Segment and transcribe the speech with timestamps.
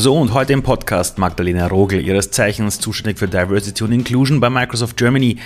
[0.00, 4.48] So, und heute im Podcast Magdalena Rogel, ihres Zeichens zuständig für Diversity und Inclusion bei
[4.48, 5.38] Microsoft Germany.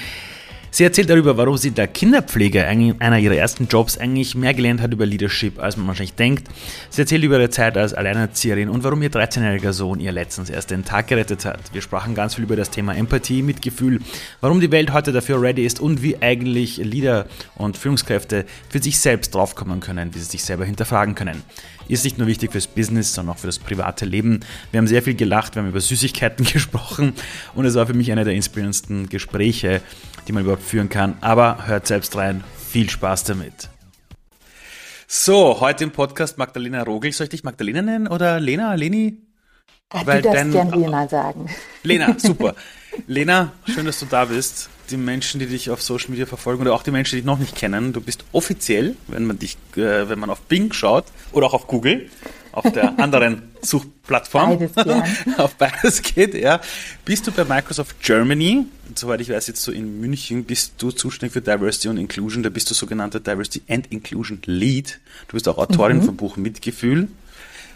[0.70, 4.92] Sie erzählt darüber, warum sie der Kinderpflege, einer ihrer ersten Jobs, eigentlich mehr gelernt hat
[4.92, 6.48] über Leadership, als man wahrscheinlich denkt.
[6.90, 10.70] Sie erzählt über ihre Zeit als Alleinerzieherin und warum ihr 13-jähriger Sohn ihr letztens erst
[10.70, 11.72] den Tag gerettet hat.
[11.72, 14.00] Wir sprachen ganz viel über das Thema Empathie, Mitgefühl,
[14.42, 18.98] warum die Welt heute dafür ready ist und wie eigentlich Leader und Führungskräfte für sich
[18.98, 21.42] selbst draufkommen können, wie sie sich selber hinterfragen können
[21.92, 24.40] ist nicht nur wichtig fürs Business, sondern auch für das private Leben.
[24.70, 27.14] Wir haben sehr viel gelacht, wir haben über Süßigkeiten gesprochen
[27.54, 29.82] und es war für mich einer der inspirierendsten Gespräche,
[30.26, 31.16] die man überhaupt führen kann.
[31.20, 32.44] Aber hört selbst rein.
[32.70, 33.68] Viel Spaß damit.
[35.06, 37.12] So, heute im Podcast Magdalena Rogel.
[37.12, 39.18] Soll ich dich Magdalena nennen oder Lena, Leni?
[39.90, 41.50] Ach, Weil du darfst dein, gern Lena sagen.
[41.82, 42.54] Lena, super.
[43.06, 44.70] Lena, schön, dass du da bist.
[44.92, 47.38] Die Menschen, die dich auf Social Media verfolgen oder auch die Menschen, die dich noch
[47.38, 51.46] nicht kennen, du bist offiziell, wenn man dich, äh, wenn man auf Bing schaut oder
[51.46, 52.10] auch auf Google,
[52.52, 55.04] auf der anderen Suchplattform, beides, ja.
[55.38, 56.60] auf beides geht, ja,
[57.06, 61.32] bist du bei Microsoft Germany, soweit ich weiß, jetzt so in München, bist du zuständig
[61.32, 65.00] für Diversity und Inclusion, da bist du sogenannter Diversity and Inclusion Lead.
[65.28, 66.02] Du bist auch Autorin mhm.
[66.02, 67.08] vom Buch Mitgefühl.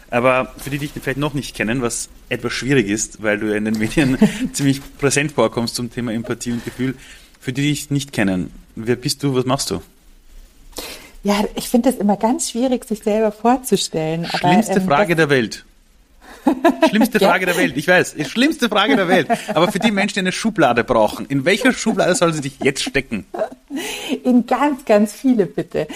[0.09, 3.47] Aber für die, die dich vielleicht noch nicht kennen, was etwas schwierig ist, weil du
[3.47, 4.17] ja in den Medien
[4.53, 6.95] ziemlich präsent vorkommst zum Thema Empathie und Gefühl,
[7.39, 9.81] für die, die dich nicht kennen, wer bist du, was machst du?
[11.23, 14.25] Ja, ich finde das immer ganz schwierig, sich selber vorzustellen.
[14.25, 15.65] Schlimmste aber, ähm, Frage der Welt.
[16.89, 18.15] Schlimmste Frage der Welt, ich weiß.
[18.27, 19.27] Schlimmste Frage der Welt.
[19.53, 22.83] Aber für die Menschen, die eine Schublade brauchen, in welcher Schublade sollen sie dich jetzt
[22.83, 23.25] stecken?
[24.23, 25.87] In ganz, ganz viele bitte.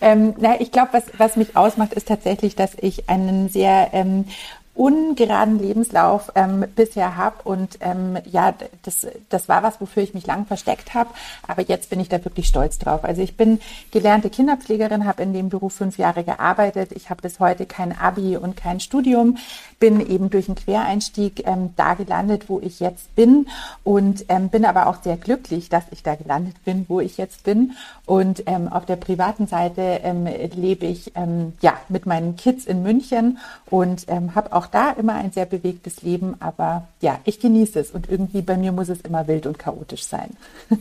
[0.00, 4.24] Ähm, na, ich glaube, was, was mich ausmacht, ist tatsächlich, dass ich einen sehr ähm,
[4.74, 7.36] ungeraden Lebenslauf ähm, bisher habe.
[7.44, 11.10] Und ähm, ja, das, das war was, wofür ich mich lang versteckt habe.
[11.46, 13.04] Aber jetzt bin ich da wirklich stolz drauf.
[13.04, 13.60] Also ich bin
[13.90, 16.92] gelernte Kinderpflegerin, habe in dem Beruf fünf Jahre gearbeitet.
[16.92, 19.38] Ich habe bis heute kein Abi und kein Studium.
[19.80, 23.48] Bin eben durch einen Quereinstieg ähm, da gelandet, wo ich jetzt bin.
[23.84, 27.44] Und ähm, bin aber auch sehr glücklich, dass ich da gelandet bin, wo ich jetzt
[27.44, 27.72] bin.
[28.06, 32.82] Und ähm, auf der privaten Seite ähm, lebe ich ähm, ja mit meinen Kids in
[32.82, 33.38] München
[33.68, 37.80] und ähm, habe auch auch da immer ein sehr bewegtes Leben, aber ja, ich genieße
[37.80, 40.36] es und irgendwie bei mir muss es immer wild und chaotisch sein.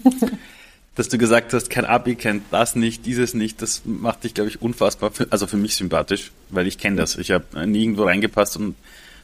[0.95, 4.49] Dass du gesagt hast, kein Abi kennt das nicht, dieses nicht, das macht dich, glaube
[4.49, 7.15] ich, unfassbar, für, also für mich sympathisch, weil ich kenne das.
[7.15, 8.75] Ich habe nie irgendwo reingepasst und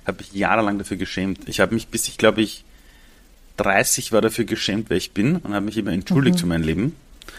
[0.05, 1.49] habe mich jahrelang dafür geschämt.
[1.49, 2.63] Ich habe mich, bis ich, glaube ich,
[3.57, 6.39] 30 war dafür geschämt, wer ich bin und habe mich immer entschuldigt mhm.
[6.39, 6.95] für mein Leben.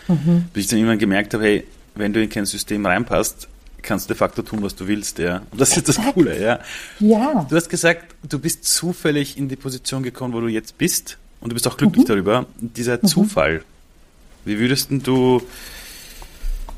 [0.08, 0.48] Mhm.
[0.52, 3.48] Bis ich dann irgendwann gemerkt habe, hey, wenn du in kein System reinpasst,
[3.86, 5.42] kannst de facto tun, was du willst, ja.
[5.50, 6.60] Und das ist das Coole, ja.
[7.00, 7.46] Ja.
[7.48, 11.50] Du hast gesagt, du bist zufällig in die Position gekommen, wo du jetzt bist und
[11.50, 12.08] du bist auch glücklich mhm.
[12.08, 12.46] darüber.
[12.58, 13.06] Dieser mhm.
[13.06, 13.62] Zufall,
[14.44, 15.40] wie würdest du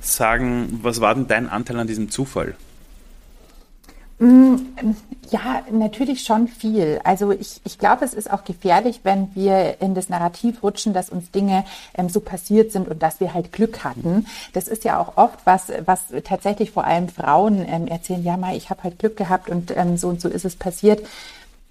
[0.00, 2.54] sagen, was war denn dein Anteil an diesem Zufall?
[4.19, 4.56] Mm,
[5.31, 7.01] ja, natürlich schon viel.
[7.05, 11.11] Also ich, ich glaube, es ist auch gefährlich, wenn wir in das Narrativ rutschen, dass
[11.11, 11.65] uns Dinge
[11.95, 14.27] ähm, so passiert sind und dass wir halt Glück hatten.
[14.55, 18.56] Das ist ja auch oft was, was tatsächlich vor allem Frauen ähm, erzählen, ja mal,
[18.56, 21.06] ich habe halt Glück gehabt und ähm, so und so ist es passiert.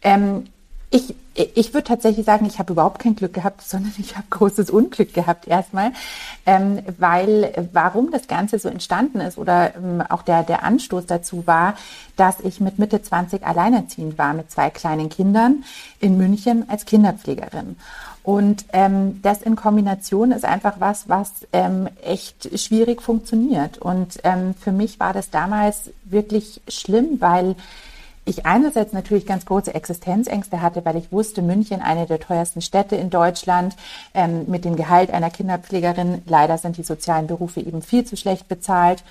[0.01, 0.47] Ähm,
[0.89, 4.69] ich, ich würde tatsächlich sagen, ich habe überhaupt kein Glück gehabt, sondern ich habe großes
[4.69, 5.91] Unglück gehabt erstmal,
[6.45, 11.45] ähm, weil warum das Ganze so entstanden ist oder ähm, auch der, der Anstoß dazu
[11.45, 11.75] war,
[12.15, 15.63] dass ich mit Mitte 20 alleinerziehend war mit zwei kleinen Kindern
[15.99, 17.75] in München als Kinderpflegerin.
[18.23, 23.77] Und ähm, das in Kombination ist einfach was, was ähm, echt schwierig funktioniert.
[23.77, 27.55] Und ähm, für mich war das damals wirklich schlimm, weil
[28.27, 32.95] ich einerseits natürlich ganz große Existenzängste hatte, weil ich wusste, München, eine der teuersten Städte
[32.95, 33.75] in Deutschland,
[34.13, 38.47] ähm, mit dem Gehalt einer Kinderpflegerin, leider sind die sozialen Berufe eben viel zu schlecht
[38.47, 39.03] bezahlt.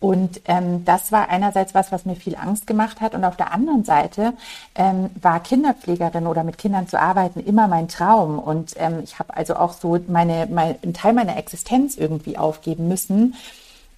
[0.00, 3.14] Und ähm, das war einerseits was, was mir viel Angst gemacht hat.
[3.14, 4.34] Und auf der anderen Seite
[4.74, 8.38] ähm, war Kinderpflegerin oder mit Kindern zu arbeiten immer mein Traum.
[8.38, 12.88] Und ähm, ich habe also auch so meine, mein, einen Teil meiner Existenz irgendwie aufgeben
[12.88, 13.34] müssen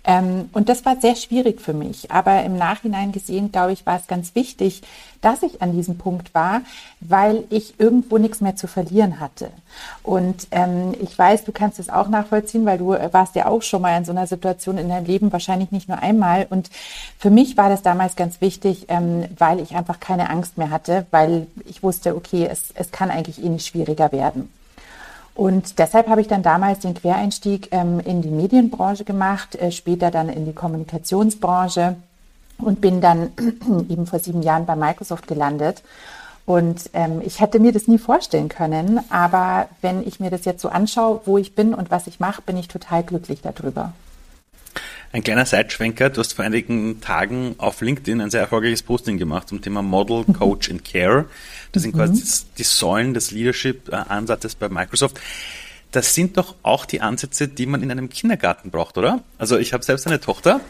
[0.06, 2.10] ähm, und das war sehr schwierig für mich.
[2.12, 4.82] Aber im Nachhinein gesehen, glaube ich, war es ganz wichtig,
[5.20, 6.60] dass ich an diesem Punkt war,
[7.00, 9.50] weil ich irgendwo nichts mehr zu verlieren hatte.
[10.04, 13.82] Und ähm, ich weiß, du kannst es auch nachvollziehen, weil du warst ja auch schon
[13.82, 16.46] mal in so einer Situation in deinem Leben, wahrscheinlich nicht nur einmal.
[16.48, 16.70] Und
[17.18, 21.06] für mich war das damals ganz wichtig, ähm, weil ich einfach keine Angst mehr hatte,
[21.10, 24.50] weil ich wusste, okay, es, es kann eigentlich eh nicht schwieriger werden.
[25.36, 30.10] Und deshalb habe ich dann damals den Quereinstieg ähm, in die Medienbranche gemacht, äh, später
[30.10, 31.96] dann in die Kommunikationsbranche
[32.56, 33.32] und bin dann
[33.90, 35.82] eben vor sieben Jahren bei Microsoft gelandet.
[36.46, 40.62] Und ähm, ich hätte mir das nie vorstellen können, aber wenn ich mir das jetzt
[40.62, 43.92] so anschaue, wo ich bin und was ich mache, bin ich total glücklich darüber.
[45.12, 49.48] Ein kleiner Seitschwenker, du hast vor einigen Tagen auf LinkedIn ein sehr erfolgreiches Posting gemacht
[49.48, 50.32] zum Thema Model, mhm.
[50.34, 51.26] Coach and Care.
[51.72, 51.98] Das sind mhm.
[51.98, 52.22] quasi
[52.58, 55.20] die Säulen des Leadership-Ansatzes bei Microsoft.
[55.92, 59.22] Das sind doch auch die Ansätze, die man in einem Kindergarten braucht, oder?
[59.38, 60.60] Also ich habe selbst eine Tochter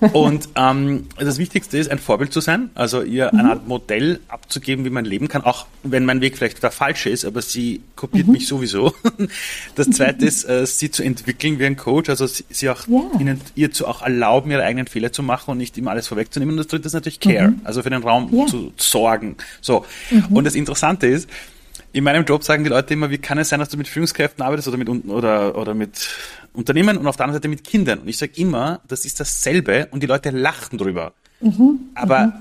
[0.00, 3.38] und ähm, das Wichtigste ist, ein Vorbild zu sein, also ihr mhm.
[3.38, 7.10] eine Art Modell abzugeben, wie man leben kann, auch wenn mein Weg vielleicht der falsche
[7.10, 8.34] ist, aber sie kopiert mhm.
[8.34, 8.94] mich sowieso.
[9.74, 13.00] Das zweite ist, äh, sie zu entwickeln wie ein Coach, also sie, sie auch ja.
[13.18, 16.52] ihnen, ihr zu auch erlauben, ihre eigenen Fehler zu machen und nicht immer alles vorwegzunehmen.
[16.54, 17.60] Und das dritte ist natürlich Care, mhm.
[17.64, 18.46] also für den Raum ja.
[18.46, 19.36] zu sorgen.
[19.60, 19.84] So.
[20.10, 20.36] Mhm.
[20.36, 21.28] Und das Interessante ist,
[21.94, 24.44] in meinem Job sagen die Leute immer, wie kann es sein, dass du mit Führungskräften
[24.44, 26.08] arbeitest oder mit, oder, oder mit
[26.54, 28.00] Unternehmen und auf der anderen Seite mit Kindern.
[28.00, 31.12] Und ich sage immer, das ist dasselbe und die Leute lachen drüber.
[31.40, 32.32] Mhm, Aber mhm.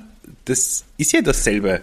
[0.46, 1.82] das ist ja dasselbe.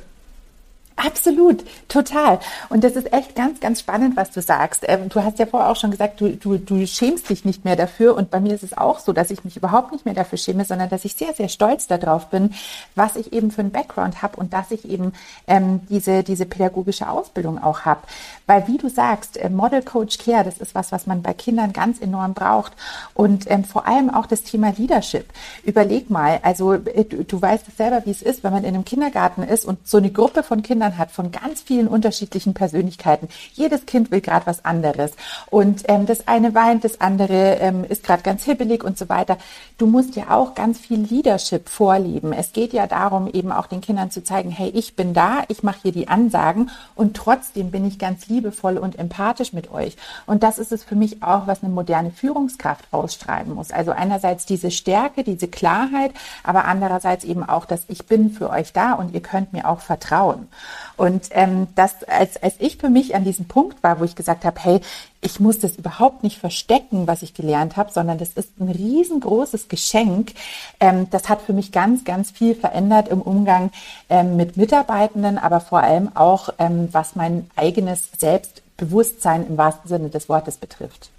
[1.06, 2.40] Absolut, total.
[2.68, 4.84] Und das ist echt ganz, ganz spannend, was du sagst.
[4.86, 7.76] Ähm, du hast ja vorher auch schon gesagt, du, du, du schämst dich nicht mehr
[7.76, 8.14] dafür.
[8.14, 10.66] Und bei mir ist es auch so, dass ich mich überhaupt nicht mehr dafür schäme,
[10.66, 12.52] sondern dass ich sehr, sehr stolz darauf bin,
[12.96, 15.12] was ich eben für einen Background habe und dass ich eben
[15.46, 18.02] ähm, diese, diese pädagogische Ausbildung auch habe.
[18.46, 21.72] Weil wie du sagst, äh, Model Coach Care, das ist was, was man bei Kindern
[21.72, 22.72] ganz enorm braucht.
[23.14, 25.26] Und ähm, vor allem auch das Thema Leadership.
[25.64, 28.74] Überleg mal, also äh, du, du weißt es selber, wie es ist, wenn man in
[28.74, 33.28] einem Kindergarten ist und so eine Gruppe von Kindern hat, von ganz vielen unterschiedlichen Persönlichkeiten.
[33.52, 35.12] Jedes Kind will gerade was anderes.
[35.48, 39.38] Und ähm, das eine weint, das andere ähm, ist gerade ganz hibbelig und so weiter.
[39.78, 42.32] Du musst ja auch ganz viel Leadership vorleben.
[42.32, 45.62] Es geht ja darum, eben auch den Kindern zu zeigen, hey, ich bin da, ich
[45.62, 49.96] mache hier die Ansagen und trotzdem bin ich ganz lieb liebevoll und empathisch mit euch.
[50.26, 53.70] Und das ist es für mich auch, was eine moderne Führungskraft ausstrahlen muss.
[53.70, 56.12] Also einerseits diese Stärke, diese Klarheit,
[56.42, 59.80] aber andererseits eben auch, dass ich bin für euch da und ihr könnt mir auch
[59.80, 60.48] vertrauen.
[60.96, 64.44] Und ähm, das, als, als ich für mich an diesem Punkt war, wo ich gesagt
[64.44, 64.80] habe, hey,
[65.20, 69.68] ich muss das überhaupt nicht verstecken, was ich gelernt habe, sondern das ist ein riesengroßes
[69.68, 70.32] Geschenk.
[70.78, 73.70] Ähm, das hat für mich ganz, ganz viel verändert im Umgang
[74.08, 80.08] ähm, mit Mitarbeitenden, aber vor allem auch, ähm, was mein eigenes Selbstbewusstsein im wahrsten Sinne
[80.08, 81.10] des Wortes betrifft.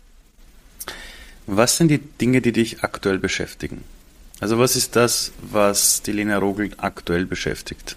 [1.47, 3.83] Was sind die Dinge, die dich aktuell beschäftigen?
[4.39, 7.95] Also was ist das, was die Lena Rogel aktuell beschäftigt?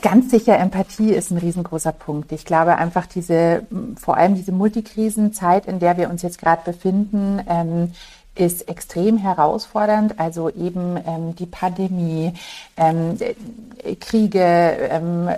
[0.00, 2.32] Ganz sicher, Empathie ist ein riesengroßer Punkt.
[2.32, 3.66] Ich glaube einfach diese,
[3.96, 7.92] vor allem diese Multikrisenzeit, in der wir uns jetzt gerade befinden, ähm,
[8.34, 10.18] ist extrem herausfordernd.
[10.18, 12.32] Also eben ähm, die Pandemie,
[12.76, 13.16] ähm,
[14.00, 15.28] Kriege, ähm,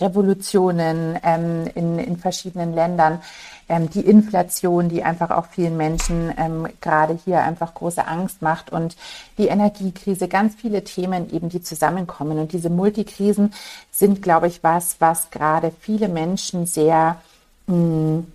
[0.00, 3.20] Revolutionen ähm, in, in verschiedenen Ländern
[3.68, 8.70] ähm, die Inflation, die einfach auch vielen Menschen ähm, gerade hier einfach große Angst macht
[8.70, 8.96] und
[9.38, 12.38] die Energiekrise, ganz viele Themen eben, die zusammenkommen.
[12.38, 13.52] Und diese Multikrisen
[13.90, 17.16] sind, glaube ich, was, was gerade viele Menschen sehr
[17.66, 18.26] mh, mm,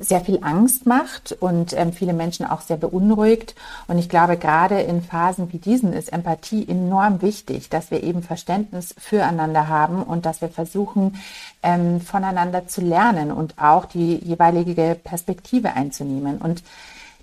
[0.00, 3.54] sehr viel Angst macht und ähm, viele Menschen auch sehr beunruhigt.
[3.86, 8.22] Und ich glaube, gerade in Phasen wie diesen ist Empathie enorm wichtig, dass wir eben
[8.22, 11.16] Verständnis füreinander haben und dass wir versuchen,
[11.62, 16.38] ähm, voneinander zu lernen und auch die jeweilige Perspektive einzunehmen.
[16.38, 16.62] Und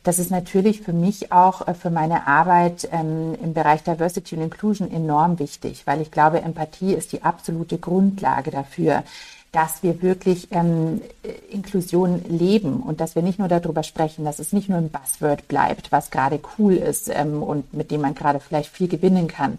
[0.04, 4.42] das ist natürlich für mich auch äh, für meine Arbeit ähm, im Bereich Diversity und
[4.42, 9.04] Inclusion enorm wichtig, weil ich glaube, Empathie ist die absolute Grundlage dafür,
[9.52, 11.02] dass wir wirklich ähm,
[11.50, 15.48] Inklusion leben und dass wir nicht nur darüber sprechen, dass es nicht nur ein Buzzword
[15.50, 19.58] bleibt, was gerade cool ist ähm, und mit dem man gerade vielleicht viel gewinnen kann,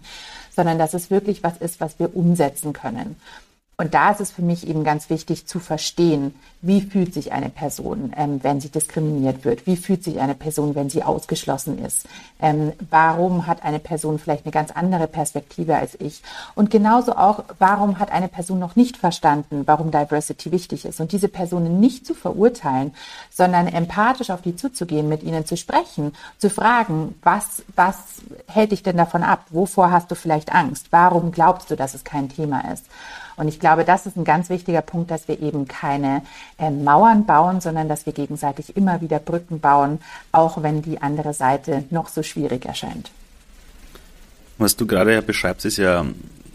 [0.55, 3.17] sondern dass es wirklich was ist, was wir umsetzen können.
[3.75, 7.49] Und da ist es für mich eben ganz wichtig zu verstehen, wie fühlt sich eine
[7.49, 9.65] Person, ähm, wenn sie diskriminiert wird?
[9.65, 12.07] Wie fühlt sich eine Person, wenn sie ausgeschlossen ist?
[12.39, 16.21] Ähm, warum hat eine Person vielleicht eine ganz andere Perspektive als ich?
[16.53, 21.01] Und genauso auch, warum hat eine Person noch nicht verstanden, warum Diversity wichtig ist?
[21.01, 22.93] Und diese Personen nicht zu verurteilen,
[23.31, 27.97] sondern empathisch auf die zuzugehen, mit ihnen zu sprechen, zu fragen, was, was
[28.47, 29.45] hält dich denn davon ab?
[29.49, 30.87] Wovor hast du vielleicht Angst?
[30.91, 32.85] Warum glaubst du, dass es kein Thema ist?
[33.35, 36.21] Und ich glaube, das ist ein ganz wichtiger Punkt, dass wir eben keine
[36.57, 39.99] äh, Mauern bauen, sondern dass wir gegenseitig immer wieder Brücken bauen,
[40.31, 43.11] auch wenn die andere Seite noch so schwierig erscheint.
[44.57, 46.05] Was du gerade beschreibst, ist ja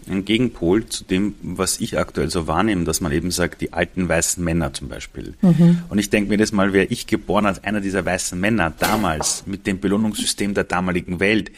[0.09, 4.09] ein Gegenpol zu dem, was ich aktuell so wahrnehme, dass man eben sagt, die alten
[4.09, 5.35] weißen Männer zum Beispiel.
[5.41, 5.83] Mhm.
[5.89, 9.43] Und ich denke mir das mal, wäre ich geboren als einer dieser weißen Männer damals
[9.45, 11.51] mit dem Belohnungssystem der damaligen Welt,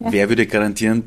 [0.00, 0.12] ja.
[0.12, 1.04] wer würde garantieren,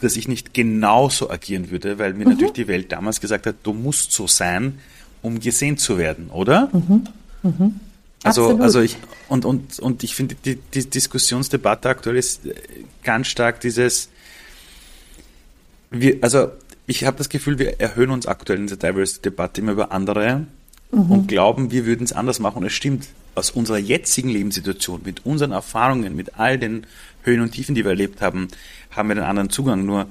[0.00, 2.32] dass ich nicht genauso agieren würde, weil mir mhm.
[2.32, 4.78] natürlich die Welt damals gesagt hat, du musst so sein,
[5.22, 6.70] um gesehen zu werden, oder?
[6.72, 7.04] Mhm.
[7.42, 7.80] Mhm.
[8.22, 8.62] Also, Absolut.
[8.62, 8.96] also ich,
[9.28, 12.54] und, und, und ich finde, die, die Diskussionsdebatte aktuell ist äh,
[13.02, 14.10] ganz stark dieses,
[15.90, 16.48] wir, also
[16.86, 20.46] ich habe das Gefühl, wir erhöhen uns aktuell in der Diversity-Debatte immer über andere
[20.92, 21.10] mhm.
[21.10, 23.06] und glauben, wir würden es anders machen und es stimmt
[23.40, 26.86] aus unserer jetzigen Lebenssituation, mit unseren Erfahrungen, mit all den
[27.22, 28.48] Höhen und Tiefen, die wir erlebt haben,
[28.90, 29.84] haben wir einen anderen Zugang.
[29.84, 30.06] Nur,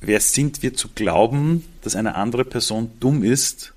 [0.00, 3.74] wer sind wir zu glauben, dass eine andere Person dumm ist,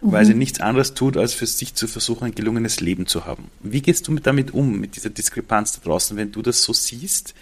[0.00, 0.38] weil sie mhm.
[0.38, 3.50] nichts anderes tut, als für sich zu versuchen, ein gelungenes Leben zu haben.
[3.60, 6.72] Wie gehst du mit damit um, mit dieser Diskrepanz da draußen, wenn du das so
[6.72, 7.34] siehst,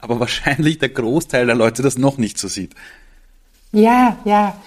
[0.00, 2.74] aber wahrscheinlich der Großteil der Leute das noch nicht so sieht?
[3.72, 4.60] Ja, ja.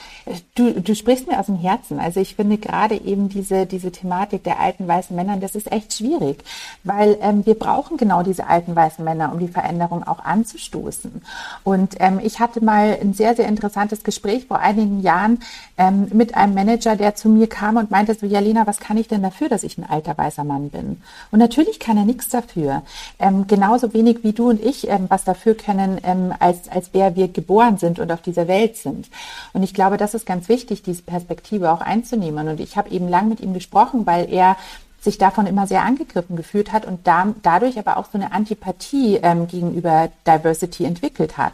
[0.56, 2.00] Du, du sprichst mir aus dem Herzen.
[2.00, 5.94] Also ich finde gerade eben diese, diese Thematik der alten weißen Männer, das ist echt
[5.94, 6.44] schwierig,
[6.84, 11.22] weil ähm, wir brauchen genau diese alten weißen Männer, um die Veränderung auch anzustoßen.
[11.64, 15.40] Und ähm, ich hatte mal ein sehr, sehr interessantes Gespräch vor einigen Jahren
[15.78, 18.98] ähm, mit einem Manager, der zu mir kam und meinte so, ja Lena, was kann
[18.98, 21.02] ich denn dafür, dass ich ein alter weißer Mann bin?
[21.30, 22.82] Und natürlich kann er nichts dafür.
[23.20, 27.16] Ähm, genauso wenig wie du und ich ähm, was dafür können, ähm, als, als wer
[27.16, 29.08] wir geboren sind und auf dieser Welt sind.
[29.54, 32.48] Und ich glaube, das ist ganz wichtig, diese Perspektive auch einzunehmen.
[32.48, 34.58] Und ich habe eben lang mit ihm gesprochen, weil er
[35.06, 39.20] sich davon immer sehr angegriffen gefühlt hat und da, dadurch aber auch so eine Antipathie
[39.22, 41.54] ähm, gegenüber Diversity entwickelt hat.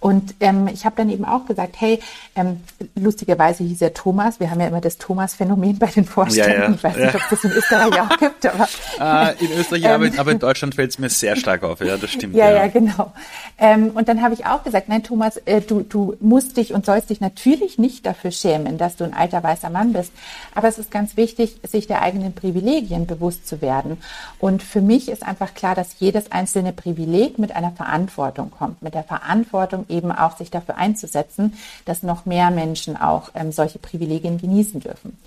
[0.00, 2.00] Und ähm, ich habe dann eben auch gesagt, hey,
[2.36, 2.60] ähm,
[2.94, 4.38] lustigerweise hieß er Thomas.
[4.38, 6.52] Wir haben ja immer das Thomas-Phänomen bei den Vorständen.
[6.52, 6.74] Ja, ja.
[6.74, 8.46] Ich weiß nicht, ob es das in Österreich auch gibt.
[8.46, 11.80] Aber, ah, in Österreich, ähm, aber, aber in Deutschland fällt es mir sehr stark auf.
[11.80, 12.36] Ja, das stimmt.
[12.36, 13.12] Ja, ja, ja genau.
[13.58, 16.86] Ähm, und dann habe ich auch gesagt, nein, Thomas, äh, du, du musst dich und
[16.86, 20.12] sollst dich natürlich nicht dafür schämen, dass du ein alter weißer Mann bist.
[20.54, 23.98] Aber es ist ganz wichtig, sich der eigenen Privilegien bewusst zu werden.
[24.38, 28.94] Und für mich ist einfach klar, dass jedes einzelne Privileg mit einer Verantwortung kommt, mit
[28.94, 31.54] der Verantwortung eben auch sich dafür einzusetzen,
[31.84, 35.18] dass noch mehr Menschen auch ähm, solche Privilegien genießen dürfen.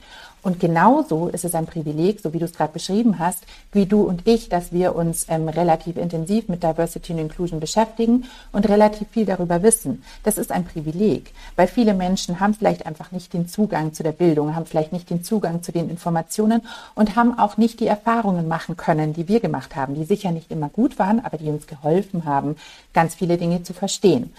[0.44, 4.02] Und genauso ist es ein Privileg, so wie du es gerade beschrieben hast, wie du
[4.02, 9.08] und ich, dass wir uns ähm, relativ intensiv mit Diversity und Inclusion beschäftigen und relativ
[9.10, 10.04] viel darüber wissen.
[10.24, 14.14] Das ist ein Privileg, weil viele Menschen haben vielleicht einfach nicht den Zugang zu der
[14.14, 16.62] Bildung, haben vielleicht nicht den Zugang zu den Informationen
[16.96, 20.52] und haben auch nicht die Erfahrungen machen können, die wir gemacht haben, die sicher nicht
[20.52, 22.56] immer gut waren, aber die uns geholfen haben,
[22.94, 24.34] ganz viele Dinge zu verstehen.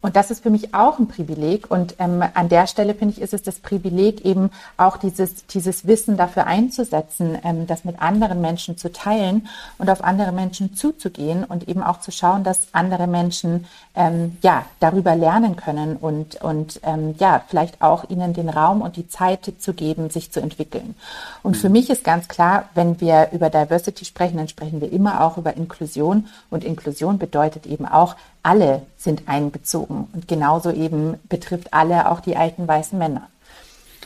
[0.00, 1.72] Und das ist für mich auch ein Privileg.
[1.72, 5.88] Und ähm, an der Stelle finde ich, ist es das Privileg, eben auch dieses, dieses
[5.88, 11.42] Wissen dafür einzusetzen, ähm, das mit anderen Menschen zu teilen und auf andere Menschen zuzugehen
[11.42, 13.66] und eben auch zu schauen, dass andere Menschen
[13.98, 18.94] ähm, ja darüber lernen können und, und ähm, ja, vielleicht auch ihnen den Raum und
[18.96, 20.94] die Zeit zu geben, sich zu entwickeln.
[21.42, 25.24] Und für mich ist ganz klar, wenn wir über Diversity sprechen, dann sprechen wir immer
[25.24, 26.28] auch über Inklusion.
[26.48, 28.14] Und Inklusion bedeutet eben auch,
[28.44, 30.06] alle sind einbezogen.
[30.12, 33.28] Und genauso eben betrifft alle auch die alten weißen Männer.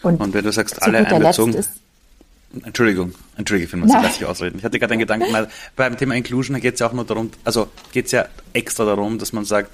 [0.02, 1.52] Und, und wenn du sagst, alle einbezogen.
[1.52, 1.70] Ist,
[2.64, 4.58] Entschuldigung, Entschuldige, Film, ich lasse dich ausreden.
[4.58, 7.30] Ich hatte gerade einen Gedanken, weil beim Thema Inclusion geht es ja auch nur darum,
[7.44, 9.70] also geht es ja extra darum, dass man sagt,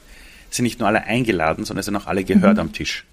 [0.51, 2.61] sind nicht nur alle eingeladen, sondern es sind auch alle gehört mhm.
[2.61, 3.05] am Tisch.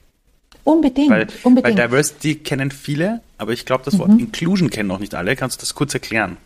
[0.63, 1.77] Unbedingt, weil, unbedingt.
[1.77, 4.19] Weil Diversity kennen viele, aber ich glaube, das Wort mhm.
[4.19, 5.35] Inclusion kennen noch nicht alle.
[5.35, 6.37] Kannst du das kurz erklären?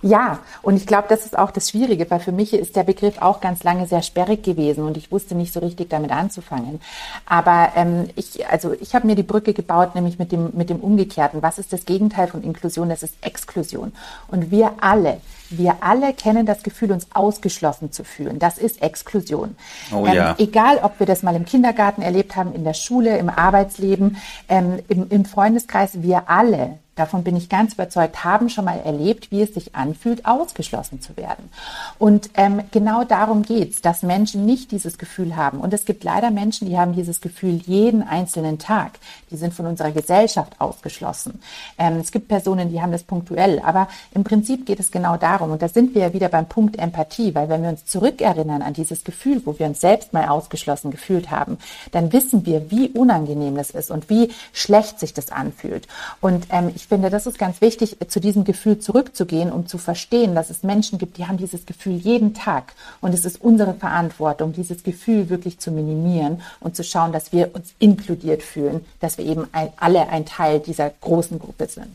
[0.00, 3.20] Ja, und ich glaube, das ist auch das Schwierige, weil für mich ist der Begriff
[3.20, 6.80] auch ganz lange sehr sperrig gewesen und ich wusste nicht so richtig damit anzufangen.
[7.26, 10.80] Aber ähm, ich, also ich habe mir die Brücke gebaut, nämlich mit dem, mit dem
[10.80, 11.42] Umgekehrten.
[11.42, 12.88] Was ist das Gegenteil von Inklusion?
[12.88, 13.92] Das ist Exklusion.
[14.28, 15.20] Und wir alle,
[15.50, 18.38] wir alle kennen das Gefühl, uns ausgeschlossen zu fühlen.
[18.38, 19.56] Das ist Exklusion.
[19.92, 20.34] Oh, ähm, ja.
[20.38, 24.16] Egal, ob wir das mal im Kindergarten erlebt haben, in der Schule, im Arbeitsleben,
[24.48, 29.30] ähm, im, im Freundeskreis, wir alle davon bin ich ganz überzeugt, haben schon mal erlebt,
[29.30, 31.50] wie es sich anfühlt, ausgeschlossen zu werden.
[31.98, 35.60] Und ähm, genau darum geht's, dass Menschen nicht dieses Gefühl haben.
[35.60, 38.98] Und es gibt leider Menschen, die haben dieses Gefühl jeden einzelnen Tag.
[39.30, 41.40] Die sind von unserer Gesellschaft ausgeschlossen.
[41.78, 43.60] Ähm, es gibt Personen, die haben das punktuell.
[43.64, 45.50] Aber im Prinzip geht es genau darum.
[45.52, 48.72] Und da sind wir ja wieder beim Punkt Empathie, weil wenn wir uns zurückerinnern an
[48.72, 51.58] dieses Gefühl, wo wir uns selbst mal ausgeschlossen gefühlt haben,
[51.92, 55.86] dann wissen wir, wie unangenehm das ist und wie schlecht sich das anfühlt.
[56.20, 60.34] Und ähm, ich finde, das ist ganz wichtig, zu diesem Gefühl zurückzugehen, um zu verstehen,
[60.34, 62.72] dass es Menschen gibt, die haben dieses Gefühl jeden Tag.
[63.00, 67.54] Und es ist unsere Verantwortung, dieses Gefühl wirklich zu minimieren und zu schauen, dass wir
[67.54, 71.94] uns inkludiert fühlen, dass wir eben alle ein Teil dieser großen Gruppe sind.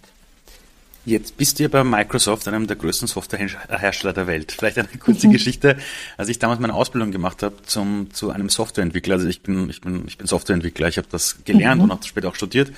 [1.06, 4.54] Jetzt bist du ja bei Microsoft, einem der größten Softwarehersteller der Welt.
[4.54, 5.32] Vielleicht eine kurze mhm.
[5.34, 5.76] Geschichte.
[6.16, 9.82] Als ich damals meine Ausbildung gemacht habe zum, zu einem Softwareentwickler, also ich bin, ich
[9.82, 11.90] bin, ich bin Softwareentwickler, ich habe das gelernt mhm.
[11.90, 12.72] und auch später auch studiert.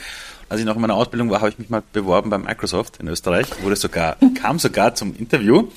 [0.49, 3.07] Als ich noch in meiner Ausbildung war, habe ich mich mal beworben bei Microsoft in
[3.07, 5.69] Österreich, wurde sogar, kam sogar zum Interview.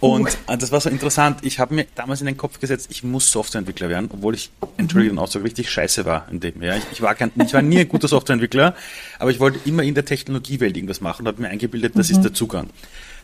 [0.00, 0.56] Und uh.
[0.56, 1.40] das war so interessant.
[1.42, 5.16] Ich habe mir damals in den Kopf gesetzt, ich muss Softwareentwickler werden, obwohl ich, Entschuldigung,
[5.16, 5.22] mhm.
[5.22, 6.62] auch so richtig scheiße war in dem.
[6.62, 8.74] Ja, ich, ich, war kein, ich war nie ein guter Softwareentwickler,
[9.18, 12.16] aber ich wollte immer in der Technologiewelt irgendwas machen und habe mir eingebildet, das mhm.
[12.16, 12.70] ist der Zugang.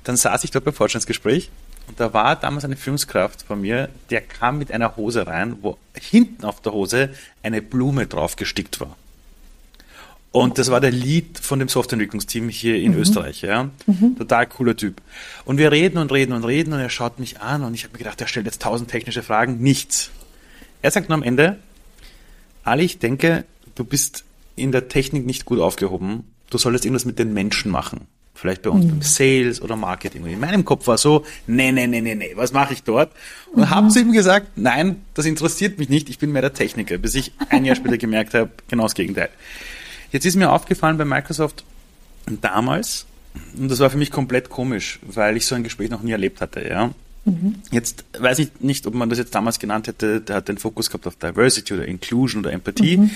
[0.04, 1.50] Dann saß ich dort beim Vorstandsgespräch
[1.86, 5.78] und da war damals eine Führungskraft von mir, der kam mit einer Hose rein, wo
[5.94, 7.10] hinten auf der Hose
[7.42, 8.96] eine Blume drauf gestickt war.
[10.34, 12.98] Und das war der Lead von dem Softwareentwicklungsteam hier in mhm.
[12.98, 13.70] Österreich, ja.
[13.86, 14.16] Mhm.
[14.18, 15.00] Total cooler Typ.
[15.44, 17.92] Und wir reden und reden und reden und er schaut mich an und ich habe
[17.92, 19.58] mir gedacht, er stellt jetzt tausend technische Fragen.
[19.60, 20.10] Nichts.
[20.82, 21.58] Er sagt nur am Ende,
[22.64, 23.44] Ali, ich denke,
[23.76, 24.24] du bist
[24.56, 26.24] in der Technik nicht gut aufgehoben.
[26.50, 28.08] Du solltest irgendwas mit den Menschen machen.
[28.34, 28.90] Vielleicht bei uns mhm.
[28.90, 30.24] beim Sales oder Marketing.
[30.24, 33.12] Und in meinem Kopf war so, nee, nee, nee, nee, nee, was mache ich dort?
[33.52, 33.70] Und mhm.
[33.70, 37.14] haben sie ihm gesagt, nein, das interessiert mich nicht, ich bin mehr der Techniker, bis
[37.14, 39.28] ich ein Jahr später gemerkt habe, genau das Gegenteil.
[40.14, 41.64] Jetzt ist mir aufgefallen bei Microsoft
[42.40, 43.04] damals,
[43.58, 46.40] und das war für mich komplett komisch, weil ich so ein Gespräch noch nie erlebt
[46.40, 46.94] hatte, ja.
[47.24, 47.56] Mhm.
[47.70, 50.90] Jetzt weiß ich nicht, ob man das jetzt damals genannt hätte, der hat den Fokus
[50.90, 52.98] gehabt auf Diversity oder Inclusion oder Empathie.
[52.98, 53.10] Mhm.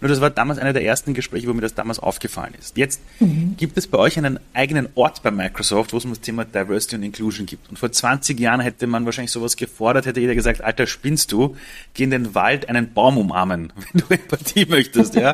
[0.00, 2.76] Nur das war damals einer der ersten Gespräche, wo mir das damals aufgefallen ist.
[2.76, 3.54] Jetzt mhm.
[3.56, 6.96] gibt es bei euch einen eigenen Ort bei Microsoft, wo es um das Thema Diversity
[6.96, 7.70] und Inclusion gibt.
[7.70, 11.56] Und vor 20 Jahren hätte man wahrscheinlich sowas gefordert, hätte jeder gesagt, Alter, spinnst du?
[11.94, 15.32] Geh in den Wald einen Baum umarmen, wenn du Empathie möchtest, ja.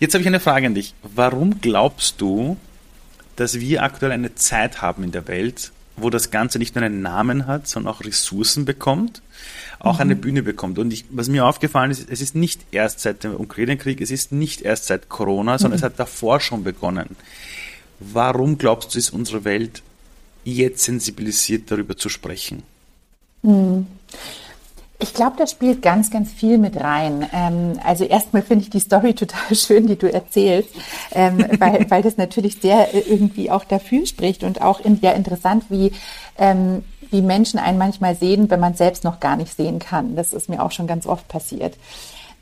[0.00, 0.94] Jetzt habe ich eine Frage an dich.
[1.02, 2.56] Warum glaubst du,
[3.36, 7.02] dass wir aktuell eine Zeit haben in der Welt, wo das Ganze nicht nur einen
[7.02, 9.22] Namen hat, sondern auch Ressourcen bekommt,
[9.78, 10.00] auch mhm.
[10.00, 10.78] eine Bühne bekommt.
[10.78, 14.32] Und ich, was mir aufgefallen ist, es ist nicht erst seit dem Ukraine-Krieg, es ist
[14.32, 15.80] nicht erst seit Corona, sondern mhm.
[15.80, 17.16] es hat davor schon begonnen.
[18.00, 19.82] Warum glaubst du, ist unsere Welt
[20.44, 22.62] jetzt sensibilisiert, darüber zu sprechen?
[23.42, 23.86] Mhm.
[25.00, 27.28] Ich glaube, da spielt ganz, ganz viel mit rein.
[27.32, 30.70] Ähm, also erstmal finde ich die Story total schön, die du erzählst,
[31.12, 35.12] ähm, weil, weil das natürlich sehr äh, irgendwie auch dafür spricht und auch in, ja
[35.12, 35.92] interessant, wie,
[36.38, 40.16] ähm, wie Menschen einen manchmal sehen, wenn man selbst noch gar nicht sehen kann.
[40.16, 41.76] Das ist mir auch schon ganz oft passiert.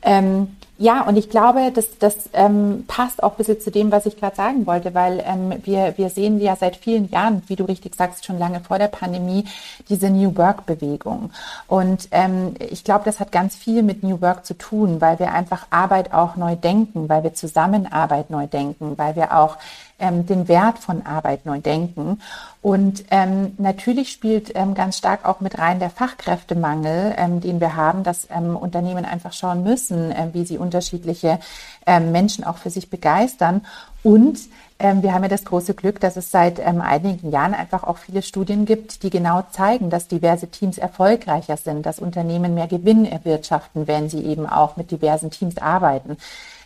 [0.03, 0.47] Ähm,
[0.79, 4.17] ja, und ich glaube, das, das ähm, passt auch ein bisschen zu dem, was ich
[4.17, 7.95] gerade sagen wollte, weil ähm, wir, wir sehen ja seit vielen Jahren, wie du richtig
[7.95, 9.45] sagst, schon lange vor der Pandemie,
[9.87, 11.29] diese New Work-Bewegung.
[11.67, 15.31] Und ähm, ich glaube, das hat ganz viel mit New Work zu tun, weil wir
[15.31, 19.57] einfach Arbeit auch neu denken, weil wir Zusammenarbeit neu denken, weil wir auch
[19.99, 22.19] ähm, den Wert von Arbeit neu denken.
[22.61, 27.75] Und ähm, natürlich spielt ähm, ganz stark auch mit rein der Fachkräftemangel, ähm, den wir
[27.75, 31.39] haben, dass ähm, Unternehmen einfach schauen müssen, äh, wie sie unterschiedliche
[31.85, 33.65] ähm, Menschen auch für sich begeistern.
[34.01, 34.39] Und
[34.79, 37.97] ähm, wir haben ja das große Glück, dass es seit ähm, einigen Jahren einfach auch
[37.97, 43.05] viele Studien gibt, die genau zeigen, dass diverse Teams erfolgreicher sind, dass Unternehmen mehr Gewinn
[43.05, 46.17] erwirtschaften, wenn sie eben auch mit diversen Teams arbeiten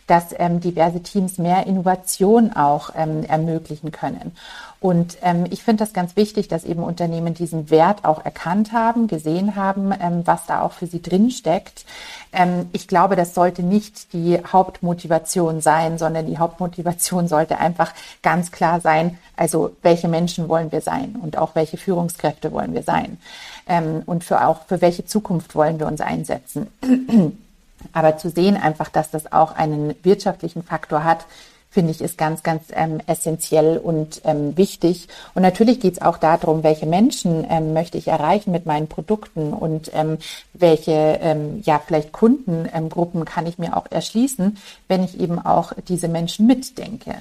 [0.08, 4.32] dass ähm, diverse Teams mehr Innovation auch ähm, ermöglichen können.
[4.80, 9.08] Und ähm, ich finde das ganz wichtig, dass eben Unternehmen diesen Wert auch erkannt haben,
[9.08, 11.84] gesehen haben, ähm, was da auch für sie drinsteckt.
[12.32, 17.92] Ähm, ich glaube, das sollte nicht die Hauptmotivation sein, sondern die Hauptmotivation sollte einfach
[18.22, 22.84] ganz klar sein, also welche Menschen wollen wir sein und auch welche Führungskräfte wollen wir
[22.84, 23.18] sein
[23.66, 26.68] ähm, und für auch für welche Zukunft wollen wir uns einsetzen.
[27.92, 31.26] Aber zu sehen einfach, dass das auch einen wirtschaftlichen Faktor hat,
[31.70, 35.06] finde ich, ist ganz, ganz ähm, essentiell und ähm, wichtig.
[35.34, 39.52] Und natürlich geht es auch darum, welche Menschen ähm, möchte ich erreichen mit meinen Produkten
[39.52, 40.18] und ähm,
[40.54, 44.56] welche, ähm, ja, vielleicht Kundengruppen kann ich mir auch erschließen,
[44.88, 47.16] wenn ich eben auch diese Menschen mitdenke.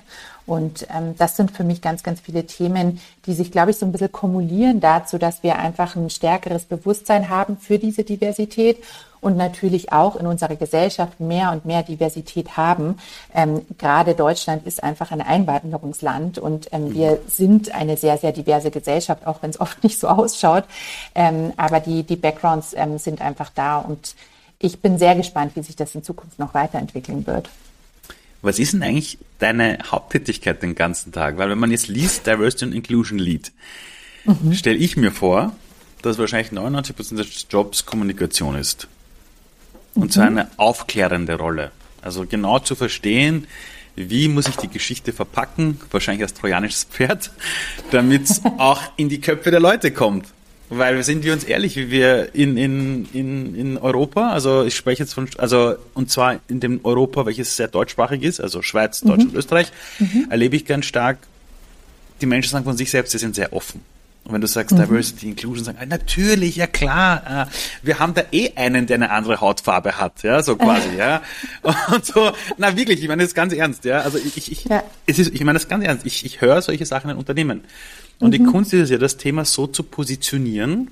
[0.45, 3.85] Und ähm, das sind für mich ganz, ganz viele Themen, die sich, glaube ich, so
[3.85, 8.77] ein bisschen kumulieren dazu, dass wir einfach ein stärkeres Bewusstsein haben für diese Diversität
[9.21, 12.97] und natürlich auch in unserer Gesellschaft mehr und mehr Diversität haben.
[13.33, 18.71] Ähm, gerade Deutschland ist einfach ein Einwanderungsland und ähm, wir sind eine sehr, sehr diverse
[18.71, 20.65] Gesellschaft, auch wenn es oft nicht so ausschaut.
[21.15, 24.15] Ähm, aber die, die Backgrounds ähm, sind einfach da und
[24.59, 27.49] ich bin sehr gespannt, wie sich das in Zukunft noch weiterentwickeln wird.
[28.41, 31.37] Was ist denn eigentlich deine Haupttätigkeit den ganzen Tag?
[31.37, 33.51] Weil wenn man jetzt liest, Diversity and Inclusion Lead,
[34.25, 34.53] mhm.
[34.53, 35.55] stelle ich mir vor,
[36.01, 38.87] dass wahrscheinlich 99% des Jobs Kommunikation ist.
[39.97, 40.11] Und mhm.
[40.11, 41.71] zwar eine aufklärende Rolle.
[42.01, 43.47] Also genau zu verstehen,
[43.95, 47.31] wie muss ich die Geschichte verpacken, wahrscheinlich als trojanisches Pferd,
[47.91, 50.27] damit es auch in die Köpfe der Leute kommt.
[50.69, 55.03] Weil sind wir uns ehrlich, wie wir in, in, in, in Europa, also ich spreche
[55.03, 59.31] jetzt von, also und zwar in dem Europa, welches sehr deutschsprachig ist, also Schweiz, Deutschland,
[59.31, 59.39] mhm.
[59.39, 60.27] Österreich, mhm.
[60.29, 61.19] erlebe ich ganz stark,
[62.19, 63.81] die Menschen sagen von sich selbst, sie sind sehr offen.
[64.27, 64.81] Und wenn du sagst mhm.
[64.81, 69.09] Diversity, Inclusion, sagen, ah, natürlich, ja klar, äh, wir haben da eh einen, der eine
[69.11, 71.21] andere Hautfarbe hat, ja, so quasi, ja.
[71.93, 74.01] Und so, na wirklich, ich meine das ganz ernst, ja.
[74.01, 74.83] Also ich, ich, ja.
[75.05, 76.05] es ist, ich meine das ganz ernst.
[76.05, 77.61] Ich, ich höre solche Sachen in Unternehmen.
[78.19, 78.31] Und mhm.
[78.31, 80.89] die Kunst ist es ja, das Thema so zu positionieren,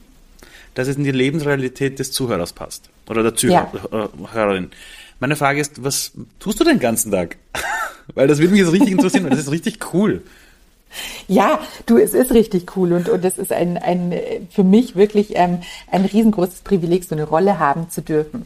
[0.74, 2.90] dass es in die Lebensrealität des Zuhörers passt.
[3.10, 4.64] Oder der Zuhörerin.
[4.64, 4.70] Ja.
[5.20, 7.36] Meine Frage ist, was tust du den ganzen Tag?
[8.14, 10.22] Weil das würde mich jetzt richtig interessieren, weil das ist richtig cool.
[11.28, 14.14] Ja, du, es ist richtig cool und, und es ist ein, ein,
[14.50, 15.60] für mich wirklich ähm,
[15.92, 18.46] ein riesengroßes Privileg, so eine Rolle haben zu dürfen.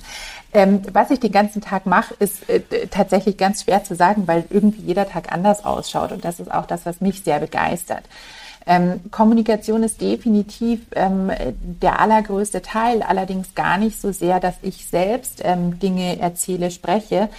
[0.51, 4.45] Ähm, was ich den ganzen Tag mache, ist äh, tatsächlich ganz schwer zu sagen, weil
[4.49, 6.12] irgendwie jeder Tag anders ausschaut.
[6.12, 8.03] Und das ist auch das, was mich sehr begeistert.
[8.65, 14.85] Ähm, Kommunikation ist definitiv ähm, der allergrößte Teil, allerdings gar nicht so sehr, dass ich
[14.85, 17.29] selbst ähm, Dinge erzähle, spreche,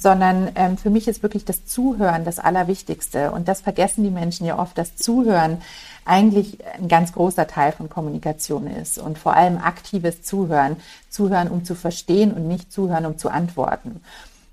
[0.00, 3.32] sondern ähm, für mich ist wirklich das Zuhören das Allerwichtigste.
[3.32, 5.58] Und das vergessen die Menschen ja oft, das Zuhören
[6.06, 10.76] eigentlich ein ganz großer Teil von Kommunikation ist und vor allem aktives Zuhören.
[11.10, 14.00] Zuhören, um zu verstehen und nicht zuhören, um zu antworten.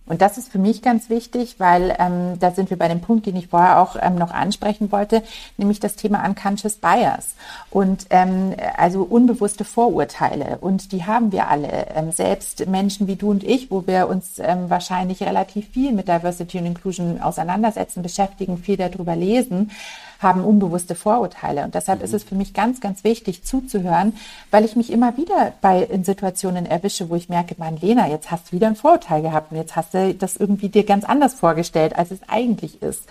[0.07, 3.25] Und das ist für mich ganz wichtig, weil ähm, da sind wir bei dem Punkt,
[3.25, 5.21] den ich vorher auch ähm, noch ansprechen wollte,
[5.57, 7.35] nämlich das Thema Unconscious Bias
[7.69, 10.57] und ähm, also unbewusste Vorurteile.
[10.61, 14.39] Und die haben wir alle, ähm, selbst Menschen wie du und ich, wo wir uns
[14.39, 19.71] ähm, wahrscheinlich relativ viel mit Diversity und Inclusion auseinandersetzen, beschäftigen, viel darüber lesen
[20.19, 21.63] haben unbewusste Vorurteile.
[21.63, 22.05] Und deshalb mhm.
[22.05, 24.13] ist es für mich ganz, ganz wichtig zuzuhören,
[24.51, 28.31] weil ich mich immer wieder bei in Situationen erwische, wo ich merke, Mann, Lena, jetzt
[28.31, 31.35] hast du wieder ein Vorurteil gehabt und jetzt hast du das irgendwie dir ganz anders
[31.35, 33.03] vorgestellt, als es eigentlich ist.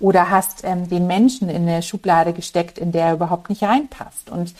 [0.00, 4.30] Oder hast ähm, den Menschen in eine Schublade gesteckt, in der er überhaupt nicht reinpasst.
[4.30, 4.54] Und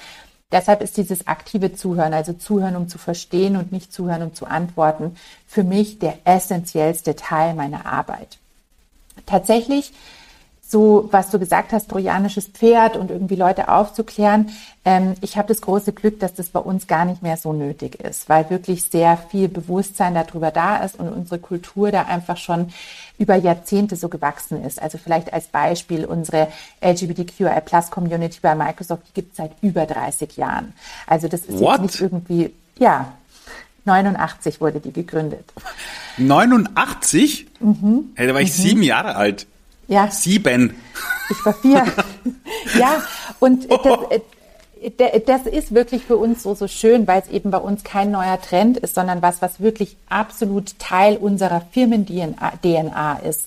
[0.53, 4.45] Deshalb ist dieses aktive Zuhören, also Zuhören, um zu verstehen und nicht Zuhören, um zu
[4.45, 5.17] antworten,
[5.49, 8.37] für mich der essentiellste Teil meiner Arbeit.
[9.25, 9.93] Tatsächlich
[10.73, 14.49] so, was du gesagt hast, trojanisches Pferd und irgendwie Leute aufzuklären.
[14.87, 18.01] Ähm, ich habe das große Glück, dass das bei uns gar nicht mehr so nötig
[18.01, 22.73] ist, weil wirklich sehr viel Bewusstsein darüber da ist und unsere Kultur da einfach schon
[23.19, 24.81] über Jahrzehnte so gewachsen ist.
[24.81, 26.49] Also vielleicht als Beispiel unsere
[26.81, 30.73] LGBTQI Plus Community bei Microsoft, die gibt es seit über 30 Jahren.
[31.07, 31.83] Also das ist What?
[31.83, 33.13] jetzt nicht irgendwie, ja,
[33.85, 35.53] 89 wurde die gegründet.
[36.17, 37.47] 89?
[37.61, 38.13] Mhm.
[38.15, 38.63] Hey, da war ich mhm.
[38.63, 39.47] sieben Jahre alt.
[39.93, 40.11] Ja.
[40.11, 40.75] Sieben.
[41.29, 41.85] Ich war vier.
[42.79, 43.03] ja,
[43.41, 43.79] und das,
[44.09, 44.21] äh,
[45.27, 48.41] das ist wirklich für uns so, so schön, weil es eben bei uns kein neuer
[48.41, 53.47] Trend ist, sondern was, was wirklich absolut Teil unserer Firmen-DNA ist.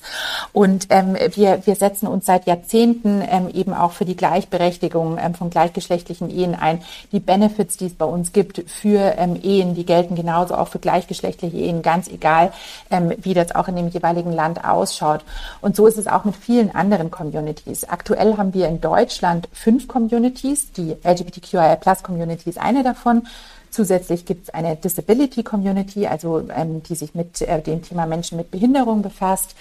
[0.54, 5.36] Und ähm, wir, wir setzen uns seit Jahrzehnten ähm, eben auch für die Gleichberechtigung ähm,
[5.36, 6.82] von gleichgeschlechtlichen Ehen ein.
[7.12, 10.80] Die Benefits, die es bei uns gibt für ähm, Ehen, die gelten genauso auch für
[10.80, 12.54] gleichgeschlechtliche Ehen, ganz egal,
[12.90, 15.24] ähm, wie das auch in dem jeweiligen Land ausschaut.
[15.62, 17.84] Und so ist es auch mit vielen anderen Communities.
[17.84, 23.28] Aktuell haben wir in Deutschland fünf Communities, die LGBTQIA Plus Community ist eine davon.
[23.70, 28.38] Zusätzlich gibt es eine Disability Community, also ähm, die sich mit äh, dem Thema Menschen
[28.38, 29.56] mit Behinderung befasst,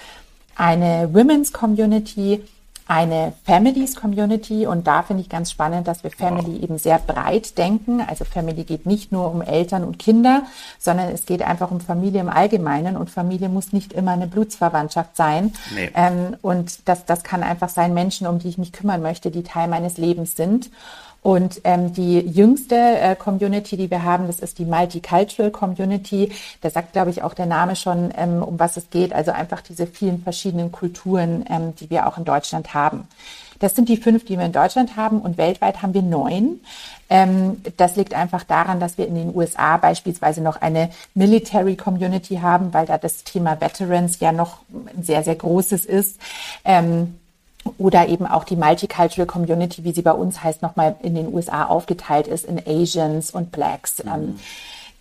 [0.56, 2.44] eine Women's Community,
[2.86, 7.56] eine Families Community und da finde ich ganz spannend, dass wir Family eben sehr breit
[7.56, 8.02] denken.
[8.02, 10.42] Also Family geht nicht nur um Eltern und Kinder,
[10.78, 15.16] sondern es geht einfach um Familie im Allgemeinen und Familie muss nicht immer eine Blutsverwandtschaft
[15.16, 15.54] sein.
[15.74, 15.90] Nee.
[15.94, 19.44] Ähm, und das, das kann einfach sein Menschen, um die ich mich kümmern möchte, die
[19.44, 20.70] Teil meines Lebens sind.
[21.24, 26.30] Und ähm, die jüngste äh, Community, die wir haben, das ist die Multicultural Community.
[26.60, 29.14] Da sagt, glaube ich, auch der Name schon, ähm, um was es geht.
[29.14, 33.08] Also einfach diese vielen verschiedenen Kulturen, ähm, die wir auch in Deutschland haben.
[33.58, 36.60] Das sind die fünf, die wir in Deutschland haben und weltweit haben wir neun.
[37.08, 42.40] Ähm, das liegt einfach daran, dass wir in den USA beispielsweise noch eine Military Community
[42.42, 46.20] haben, weil da das Thema Veterans ja noch ein sehr, sehr großes ist.
[46.66, 47.14] Ähm,
[47.78, 51.64] oder eben auch die Multicultural Community, wie sie bei uns heißt, nochmal in den USA
[51.64, 54.02] aufgeteilt ist in Asians und Blacks.
[54.04, 54.10] Mhm.
[54.12, 54.40] Ähm,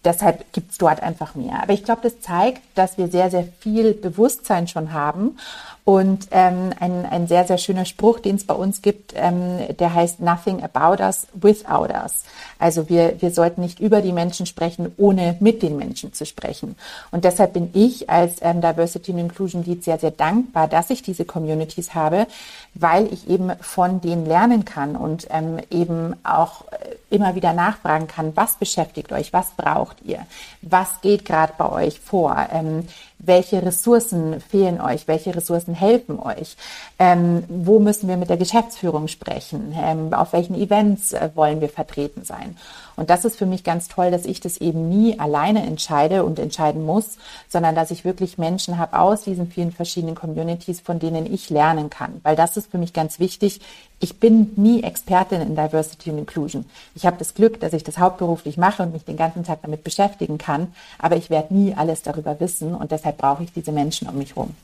[0.04, 1.62] deshalb gibt's dort einfach mehr.
[1.62, 5.38] Aber ich glaube, das zeigt, dass wir sehr, sehr viel Bewusstsein schon haben.
[5.86, 9.94] Und ähm, ein, ein sehr, sehr schöner Spruch, den es bei uns gibt, ähm, der
[9.94, 12.24] heißt Nothing about us without us.
[12.58, 16.78] Also wir, wir sollten nicht über die Menschen sprechen, ohne mit den Menschen zu sprechen.
[17.12, 21.02] Und deshalb bin ich als ähm, Diversity and Inclusion Lead sehr, sehr dankbar, dass ich
[21.02, 22.28] diese Communities habe,
[22.76, 28.08] weil ich eben von denen lernen kann und ähm, eben auch äh, immer wieder nachfragen
[28.08, 30.26] kann, was beschäftigt euch, was braucht ihr,
[30.62, 32.88] was geht gerade bei euch vor, ähm,
[33.20, 36.56] welche Ressourcen fehlen euch, welche Ressourcen helfen euch,
[37.00, 41.70] ähm, wo müssen wir mit der Geschäftsführung sprechen, ähm, auf welchen Events äh, wollen wir
[41.70, 42.58] vertreten sein.
[42.96, 46.40] Und das ist für mich ganz toll, dass ich das eben nie alleine entscheide und
[46.40, 47.18] entscheiden muss,
[47.50, 51.90] sondern dass ich wirklich Menschen habe aus diesen vielen verschiedenen Communities, von denen ich lernen
[51.90, 52.22] kann.
[52.24, 53.62] Weil das ist für mich ganz wichtig.
[54.00, 56.66] Ich bin nie Expertin in Diversity und Inclusion.
[56.96, 59.84] Ich habe das Glück, dass ich das hauptberuflich mache und mich den ganzen Tag damit
[59.84, 64.08] beschäftigen kann, aber ich werde nie alles darüber wissen und deshalb brauche ich diese Menschen
[64.10, 64.56] um mich herum.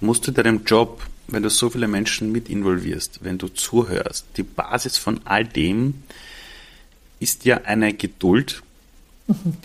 [0.00, 4.42] Musst du deinem Job, wenn du so viele Menschen mit involvierst, wenn du zuhörst, die
[4.42, 6.02] Basis von all dem
[7.24, 8.62] ist ja eine Geduld,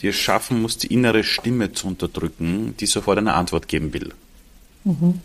[0.01, 4.13] die es schaffen muss, die innere Stimme zu unterdrücken, die sofort eine Antwort geben will.
[4.85, 5.19] Mhm.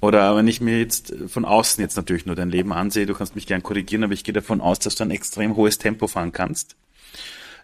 [0.00, 3.34] Oder wenn ich mir jetzt von außen jetzt natürlich nur dein Leben ansehe, du kannst
[3.34, 6.32] mich gern korrigieren, aber ich gehe davon aus, dass du ein extrem hohes Tempo fahren
[6.32, 6.76] kannst.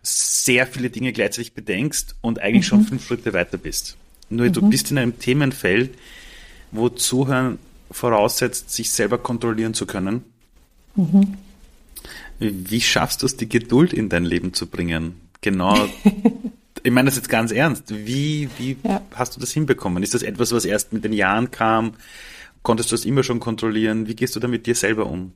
[0.02, 2.68] sehr viele Dinge gleichzeitig bedenkst und eigentlich mhm.
[2.68, 3.96] schon fünf Schritte weiter bist.
[4.30, 4.52] Nur mhm.
[4.52, 5.90] du bist in einem Themenfeld,
[6.72, 7.59] wo Zuhören
[7.90, 10.24] voraussetzt, sich selber kontrollieren zu können.
[10.96, 11.37] Mhm.
[12.40, 15.20] Wie schaffst du es, die Geduld in dein Leben zu bringen?
[15.42, 15.76] Genau.
[16.83, 17.85] ich meine das jetzt ganz ernst.
[17.94, 19.03] Wie, wie ja.
[19.14, 20.03] hast du das hinbekommen?
[20.03, 21.94] Ist das etwas, was erst mit den Jahren kam?
[22.62, 24.09] Konntest du das immer schon kontrollieren?
[24.09, 25.33] Wie gehst du da mit dir selber um?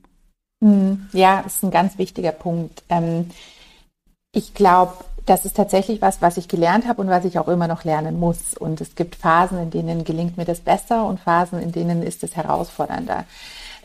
[0.63, 2.83] Hm, ja, ist ein ganz wichtiger Punkt.
[2.89, 3.31] Ähm,
[4.33, 4.95] ich glaube,
[5.27, 8.19] das ist tatsächlich was, was ich gelernt habe und was ich auch immer noch lernen
[8.19, 8.55] muss.
[8.55, 12.23] Und es gibt Phasen, in denen gelingt mir das besser und Phasen, in denen ist
[12.25, 13.25] es herausfordernder.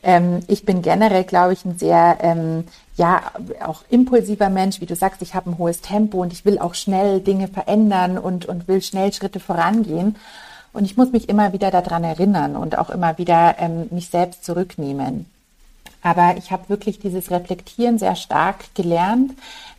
[0.03, 3.21] Ähm, ich bin generell, glaube ich, ein sehr, ähm, ja,
[3.65, 4.81] auch impulsiver Mensch.
[4.81, 8.17] Wie du sagst, ich habe ein hohes Tempo und ich will auch schnell Dinge verändern
[8.17, 10.15] und, und will schnell Schritte vorangehen.
[10.73, 14.45] Und ich muss mich immer wieder daran erinnern und auch immer wieder ähm, mich selbst
[14.45, 15.25] zurücknehmen.
[16.01, 19.33] Aber ich habe wirklich dieses Reflektieren sehr stark gelernt,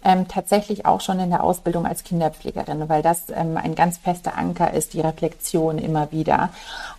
[0.04, 4.37] ähm, tatsächlich auch schon in der Ausbildung als Kinderpflegerin, weil das ähm, ein ganz fester
[4.37, 6.50] Anker ist, die Reflexion immer wieder.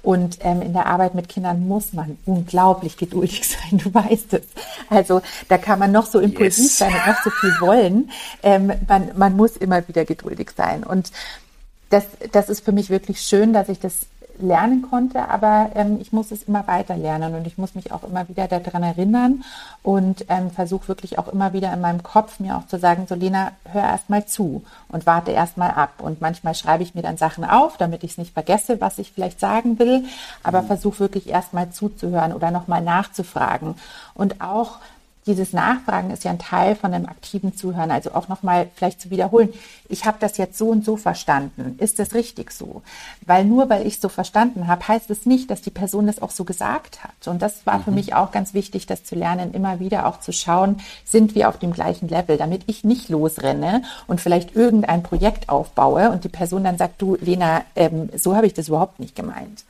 [0.01, 4.43] Und ähm, in der Arbeit mit Kindern muss man unglaublich geduldig sein, du weißt es.
[4.89, 6.77] Also da kann man noch so impulsiv yes.
[6.77, 8.11] sein und noch so viel wollen.
[8.43, 10.83] Ähm, man, man muss immer wieder geduldig sein.
[10.83, 11.11] Und
[11.89, 13.93] das, das ist für mich wirklich schön, dass ich das
[14.41, 18.03] lernen konnte, aber ähm, ich muss es immer weiter lernen und ich muss mich auch
[18.03, 19.43] immer wieder daran erinnern
[19.83, 23.15] und ähm, versuche wirklich auch immer wieder in meinem Kopf mir auch zu sagen, so
[23.15, 25.95] Lena, hör erst mal zu und warte erst mal ab.
[25.99, 29.11] Und manchmal schreibe ich mir dann Sachen auf, damit ich es nicht vergesse, was ich
[29.11, 30.05] vielleicht sagen will,
[30.43, 30.67] aber mhm.
[30.67, 33.75] versuche wirklich erst mal zuzuhören oder nochmal nachzufragen.
[34.13, 34.79] Und auch
[35.27, 37.91] dieses Nachfragen ist ja ein Teil von einem aktiven Zuhören.
[37.91, 39.49] Also auch nochmal vielleicht zu wiederholen,
[39.87, 41.75] ich habe das jetzt so und so verstanden.
[41.77, 42.81] Ist das richtig so?
[43.25, 46.31] Weil nur weil ich so verstanden habe, heißt es nicht, dass die Person das auch
[46.31, 47.27] so gesagt hat.
[47.27, 47.83] Und das war mhm.
[47.83, 51.49] für mich auch ganz wichtig, das zu lernen, immer wieder auch zu schauen, sind wir
[51.49, 56.29] auf dem gleichen Level, damit ich nicht losrenne und vielleicht irgendein Projekt aufbaue und die
[56.29, 59.63] Person dann sagt, du Lena, ähm, so habe ich das überhaupt nicht gemeint.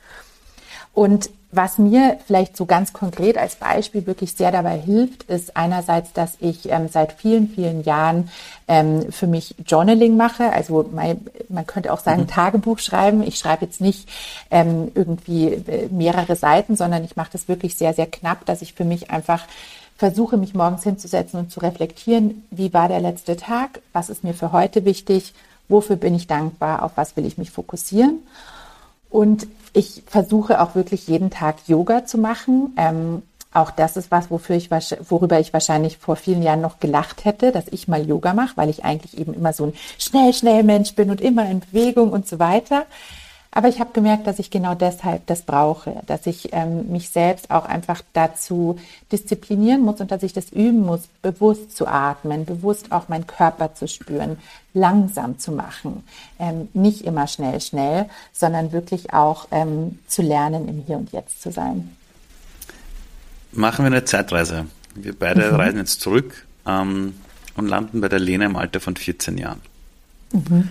[0.94, 6.14] Und was mir vielleicht so ganz konkret als Beispiel wirklich sehr dabei hilft, ist einerseits,
[6.14, 8.30] dass ich ähm, seit vielen, vielen Jahren
[8.68, 10.50] ähm, für mich Journaling mache.
[10.50, 12.28] Also mein, man könnte auch sagen, mhm.
[12.28, 13.22] Tagebuch schreiben.
[13.22, 14.08] Ich schreibe jetzt nicht
[14.50, 18.72] ähm, irgendwie äh, mehrere Seiten, sondern ich mache das wirklich sehr, sehr knapp, dass ich
[18.72, 19.44] für mich einfach
[19.98, 24.34] versuche, mich morgens hinzusetzen und zu reflektieren, wie war der letzte Tag, was ist mir
[24.34, 25.34] für heute wichtig,
[25.68, 28.20] wofür bin ich dankbar, auf was will ich mich fokussieren.
[29.12, 32.74] Und ich versuche auch wirklich jeden Tag Yoga zu machen.
[32.76, 33.22] Ähm,
[33.52, 37.52] auch das ist was, wofür ich, worüber ich wahrscheinlich vor vielen Jahren noch gelacht hätte,
[37.52, 40.94] dass ich mal Yoga mache, weil ich eigentlich eben immer so ein schnell, schnell Mensch
[40.94, 42.86] bin und immer in Bewegung und so weiter.
[43.54, 47.50] Aber ich habe gemerkt, dass ich genau deshalb das brauche, dass ich ähm, mich selbst
[47.50, 48.78] auch einfach dazu
[49.12, 53.74] disziplinieren muss und dass ich das üben muss, bewusst zu atmen, bewusst auch meinen Körper
[53.74, 54.38] zu spüren,
[54.72, 56.02] langsam zu machen,
[56.38, 61.42] ähm, nicht immer schnell, schnell, sondern wirklich auch ähm, zu lernen, im Hier und Jetzt
[61.42, 61.94] zu sein.
[63.52, 64.64] Machen wir eine Zeitreise.
[64.94, 65.56] Wir beide mhm.
[65.56, 67.14] reisen jetzt zurück ähm,
[67.54, 69.60] und landen bei der Lena im Alter von 14 Jahren.
[70.32, 70.70] Mhm.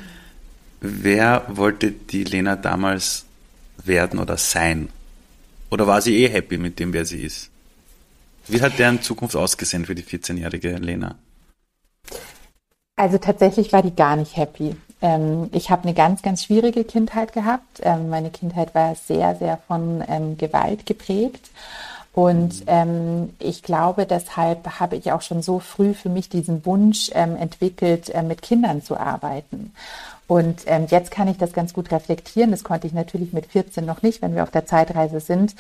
[0.82, 3.26] Wer wollte die Lena damals
[3.84, 4.90] werden oder sein?
[5.70, 7.52] Oder war sie eh happy mit dem, wer sie ist?
[8.48, 11.16] Wie hat deren Zukunft ausgesehen für die 14-jährige Lena?
[12.96, 14.76] Also tatsächlich war die gar nicht happy.
[15.04, 17.80] Ähm, ich habe eine ganz, ganz schwierige Kindheit gehabt.
[17.84, 21.52] Ähm, meine Kindheit war sehr, sehr von ähm, Gewalt geprägt.
[22.14, 27.10] Und ähm, ich glaube, deshalb habe ich auch schon so früh für mich diesen Wunsch
[27.14, 29.74] ähm, entwickelt, äh, mit Kindern zu arbeiten.
[30.32, 32.52] Und ähm, jetzt kann ich das ganz gut reflektieren.
[32.52, 35.56] Das konnte ich natürlich mit 14 noch nicht, wenn wir auf der Zeitreise sind.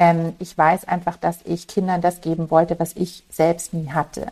[0.00, 4.26] Ähm, ich weiß einfach, dass ich Kindern das geben wollte, was ich selbst nie hatte.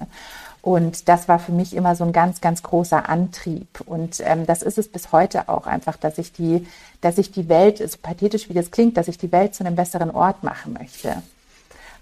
[0.63, 3.69] Und das war für mich immer so ein ganz, ganz großer Antrieb.
[3.87, 6.67] Und ähm, das ist es bis heute auch einfach, dass ich die,
[7.01, 9.77] dass ich die Welt, so pathetisch wie das klingt, dass ich die Welt zu einem
[9.77, 11.23] besseren Ort machen möchte.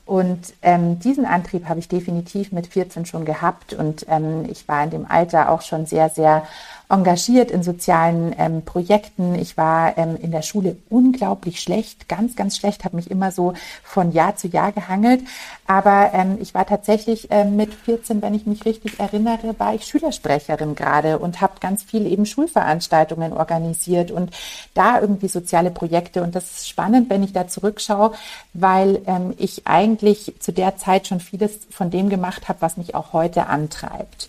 [0.05, 3.73] Und ähm, diesen Antrieb habe ich definitiv mit 14 schon gehabt.
[3.73, 6.43] Und ähm, ich war in dem Alter auch schon sehr, sehr
[6.93, 9.35] engagiert in sozialen ähm, Projekten.
[9.35, 13.55] Ich war ähm, in der Schule unglaublich schlecht, ganz, ganz schlecht, habe mich immer so
[13.83, 15.23] von Jahr zu Jahr gehangelt.
[15.67, 19.87] Aber ähm, ich war tatsächlich ähm, mit 14, wenn ich mich richtig erinnere, war ich
[19.87, 24.31] Schülersprecherin gerade und habe ganz viel eben Schulveranstaltungen organisiert und
[24.75, 26.23] da irgendwie soziale Projekte.
[26.23, 28.13] Und das ist spannend, wenn ich da zurückschaue,
[28.53, 29.01] weil
[29.39, 33.47] ich eigentlich zu der Zeit schon vieles von dem gemacht habe, was mich auch heute
[33.47, 34.29] antreibt.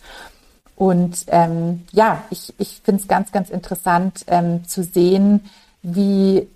[0.75, 5.41] Und ähm, ja, ich, ich finde es ganz, ganz interessant ähm, zu sehen,
[5.83, 6.47] wie,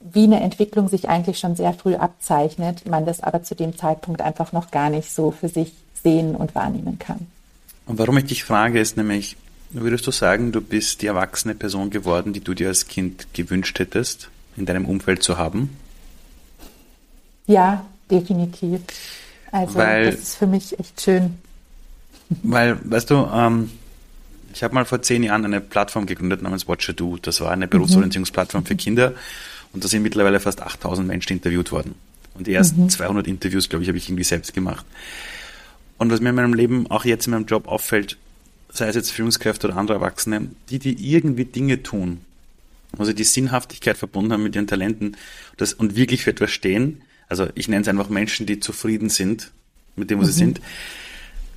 [0.00, 4.22] wie eine Entwicklung sich eigentlich schon sehr früh abzeichnet, man das aber zu dem Zeitpunkt
[4.22, 7.26] einfach noch gar nicht so für sich sehen und wahrnehmen kann.
[7.86, 9.36] Und warum ich dich frage, ist nämlich,
[9.70, 13.78] würdest du sagen, du bist die erwachsene Person geworden, die du dir als Kind gewünscht
[13.78, 15.76] hättest, in deinem Umfeld zu haben?
[17.46, 18.80] Ja, definitiv.
[19.52, 21.38] Also weil, das ist für mich echt schön.
[22.42, 23.70] Weil, weißt du, ähm,
[24.52, 27.18] ich habe mal vor zehn Jahren eine Plattform gegründet namens Watcher Do.
[27.20, 28.66] Das war eine Berufsorientierungsplattform mhm.
[28.66, 29.14] für Kinder
[29.72, 31.94] und da sind mittlerweile fast 8000 Menschen interviewt worden.
[32.34, 32.90] Und die ersten mhm.
[32.90, 34.86] 200 Interviews, glaube ich, habe ich irgendwie selbst gemacht.
[35.98, 38.16] Und was mir in meinem Leben, auch jetzt in meinem Job auffällt,
[38.72, 42.20] sei es jetzt Führungskräfte oder andere Erwachsene, die, die irgendwie Dinge tun,
[42.92, 45.16] wo sie die Sinnhaftigkeit verbunden haben mit ihren Talenten
[45.56, 49.50] das, und wirklich für etwas stehen, also ich nenne es einfach Menschen, die zufrieden sind
[49.96, 50.26] mit dem, wo mhm.
[50.26, 50.60] sie sind,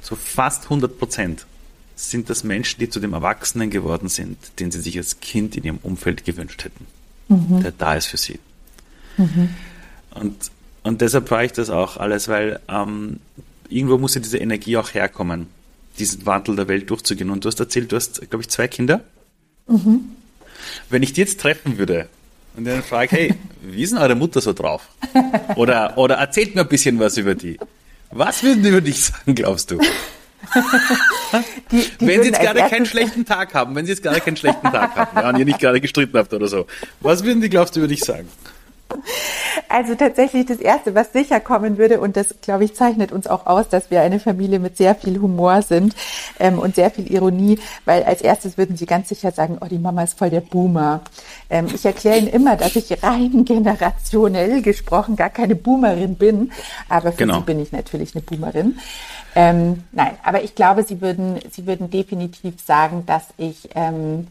[0.01, 1.45] so fast 100 Prozent
[1.95, 5.63] sind das Menschen, die zu dem Erwachsenen geworden sind, den sie sich als Kind in
[5.63, 6.85] ihrem Umfeld gewünscht hätten,
[7.27, 7.61] mhm.
[7.61, 8.39] der da ist für sie.
[9.17, 9.49] Mhm.
[10.11, 10.51] Und,
[10.83, 13.19] und deshalb brauche ich das auch alles, weil ähm,
[13.69, 15.47] irgendwo muss ja diese Energie auch herkommen,
[15.97, 17.29] diesen Wandel der Welt durchzugehen.
[17.29, 19.03] Und du hast erzählt, du hast, glaube ich, zwei Kinder.
[19.67, 20.01] Mhm.
[20.89, 22.09] Wenn ich die jetzt treffen würde
[22.55, 24.87] und dann frage, hey, wie ist denn eure Mutter so drauf?
[25.55, 27.57] Oder, oder erzählt mir ein bisschen was über die.
[28.11, 29.79] Was würden die über dich sagen, glaubst du?
[31.71, 34.37] die, die wenn sie jetzt gerade keinen schlechten Tag haben, wenn sie jetzt gerade keinen
[34.37, 36.67] schlechten Tag haben ja, und ihr nicht gerade gestritten habt oder so,
[36.99, 38.27] was würden die, glaubst du, über dich sagen?
[39.73, 43.47] Also tatsächlich das Erste, was sicher kommen würde, und das, glaube ich, zeichnet uns auch
[43.47, 45.95] aus, dass wir eine Familie mit sehr viel Humor sind
[46.39, 49.79] ähm, und sehr viel Ironie, weil als erstes würden sie ganz sicher sagen, oh, die
[49.79, 51.01] Mama ist voll der Boomer.
[51.49, 56.51] Ähm, ich erkläre ihnen immer, dass ich rein generationell gesprochen gar keine Boomerin bin,
[56.87, 57.39] aber für genau.
[57.39, 58.77] sie bin ich natürlich eine Boomerin.
[59.33, 64.27] Ähm, nein, aber ich glaube, sie würden, sie würden definitiv sagen, dass ich ähm,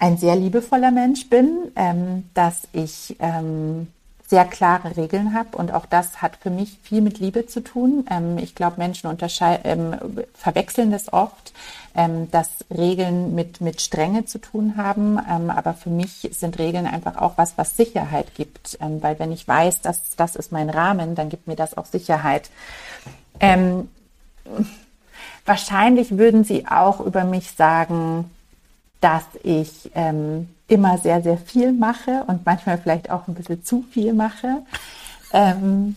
[0.00, 3.86] ein sehr liebevoller Mensch bin, ähm, dass ich ähm,
[4.26, 8.06] sehr klare Regeln habe und auch das hat für mich viel mit Liebe zu tun.
[8.10, 9.94] Ähm, ich glaube, Menschen ähm,
[10.32, 11.52] verwechseln das oft,
[11.94, 15.18] ähm, dass Regeln mit, mit Strenge zu tun haben.
[15.28, 18.78] Ähm, aber für mich sind Regeln einfach auch was, was Sicherheit gibt.
[18.80, 22.50] Weil wenn ich weiß, dass das ist mein Rahmen, dann gibt mir das auch Sicherheit.
[25.44, 28.30] Wahrscheinlich würden sie auch über mich sagen,
[29.00, 33.84] dass ich ähm, immer sehr, sehr viel mache und manchmal vielleicht auch ein bisschen zu
[33.90, 34.62] viel mache.
[35.32, 35.96] Ähm,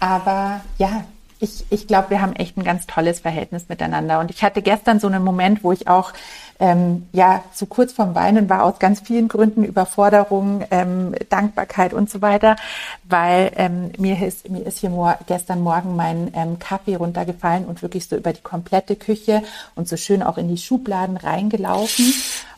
[0.00, 1.04] aber ja,
[1.40, 4.20] ich, ich glaube, wir haben echt ein ganz tolles Verhältnis miteinander.
[4.20, 6.12] Und ich hatte gestern so einen Moment, wo ich auch
[6.60, 12.10] ähm, ja so kurz vorm Weinen war aus ganz vielen Gründen Überforderung, ähm, Dankbarkeit und
[12.10, 12.56] so weiter,
[13.04, 17.82] weil ähm, mir ist mir ist hier mor gestern Morgen mein ähm, Kaffee runtergefallen und
[17.82, 19.42] wirklich so über die komplette Küche
[19.74, 22.12] und so schön auch in die Schubladen reingelaufen.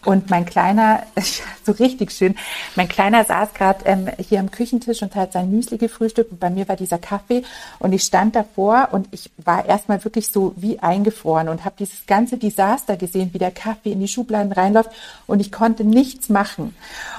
[0.04, 1.02] Und mein Kleiner,
[1.64, 2.34] so richtig schön,
[2.74, 6.48] mein Kleiner saß gerade ähm, hier am Küchentisch und hat sein Müsli gefrühstückt und bei
[6.48, 7.42] mir war dieser Kaffee
[7.78, 12.06] und ich stand davor und ich war erstmal wirklich so wie eingefroren und habe dieses
[12.06, 14.90] ganze Desaster gesehen, wie der Kaffee in die Schubladen reinläuft
[15.26, 16.74] und ich konnte nichts machen.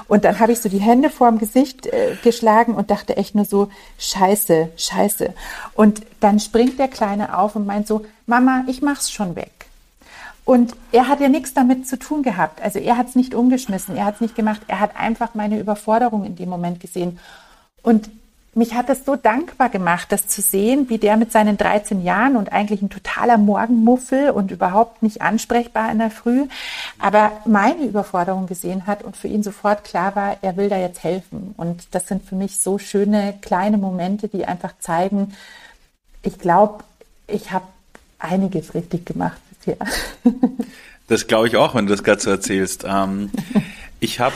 [0.08, 3.44] Und dann habe ich so die Hände vorm Gesicht äh, geschlagen und dachte echt nur
[3.44, 5.34] so, scheiße, scheiße.
[5.74, 9.66] Und dann springt der Kleine auf und meint so, Mama, ich mach's schon weg.
[10.44, 12.60] Und er hat ja nichts damit zu tun gehabt.
[12.62, 14.62] Also er hat es nicht umgeschmissen, er hat es nicht gemacht.
[14.66, 17.18] Er hat einfach meine Überforderung in dem Moment gesehen.
[17.82, 18.10] Und
[18.54, 22.36] mich hat es so dankbar gemacht, das zu sehen, wie der mit seinen 13 Jahren
[22.36, 26.46] und eigentlich ein totaler Morgenmuffel und überhaupt nicht ansprechbar in der Früh,
[26.98, 31.02] aber meine Überforderung gesehen hat und für ihn sofort klar war, er will da jetzt
[31.02, 31.54] helfen.
[31.56, 35.34] Und das sind für mich so schöne kleine Momente, die einfach zeigen,
[36.22, 36.84] ich glaube,
[37.26, 37.64] ich habe
[38.18, 39.78] einiges richtig gemacht bisher.
[41.08, 42.84] Das glaube ich auch, wenn du das gerade so erzählst.
[42.88, 43.30] Ähm,
[44.00, 44.34] ich habe,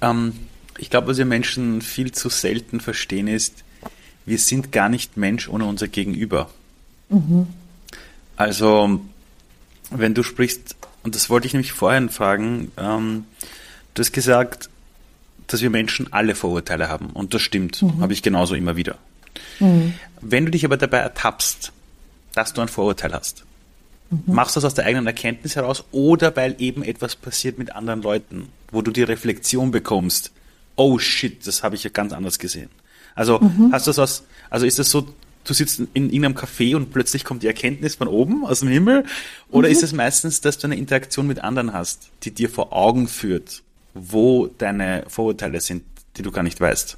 [0.00, 0.32] ähm,
[0.78, 3.64] ich glaube, was wir Menschen viel zu selten verstehen ist,
[4.24, 6.50] wir sind gar nicht Mensch ohne unser Gegenüber.
[7.08, 7.48] Mhm.
[8.36, 9.00] Also,
[9.90, 13.24] wenn du sprichst, und das wollte ich nämlich vorhin fragen, ähm,
[13.94, 14.68] du hast gesagt,
[15.46, 17.06] dass wir Menschen alle Vorurteile haben.
[17.10, 18.00] Und das stimmt, mhm.
[18.00, 18.98] habe ich genauso immer wieder.
[19.58, 19.94] Mhm.
[20.20, 21.72] Wenn du dich aber dabei ertappst,
[22.34, 23.44] dass du ein Vorurteil hast,
[24.10, 24.22] mhm.
[24.26, 28.02] machst du das aus der eigenen Erkenntnis heraus oder weil eben etwas passiert mit anderen
[28.02, 30.32] Leuten, wo du die Reflexion bekommst,
[30.78, 32.70] oh shit, das habe ich ja ganz anders gesehen.
[33.14, 33.70] Also mhm.
[33.72, 35.06] hast du das aus, also ist das so,
[35.44, 39.04] du sitzt in irgendeinem Café und plötzlich kommt die Erkenntnis von oben, aus dem Himmel?
[39.50, 39.72] Oder mhm.
[39.72, 43.62] ist es meistens, dass du eine Interaktion mit anderen hast, die dir vor Augen führt,
[43.92, 45.82] wo deine Vorurteile sind,
[46.16, 46.96] die du gar nicht weißt?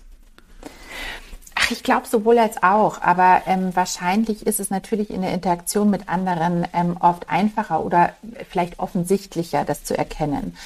[1.55, 5.91] Ach, ich glaube sowohl als auch, aber ähm, wahrscheinlich ist es natürlich in der Interaktion
[5.91, 8.15] mit anderen ähm, oft einfacher oder
[8.51, 10.57] vielleicht offensichtlicher, das zu erkennen.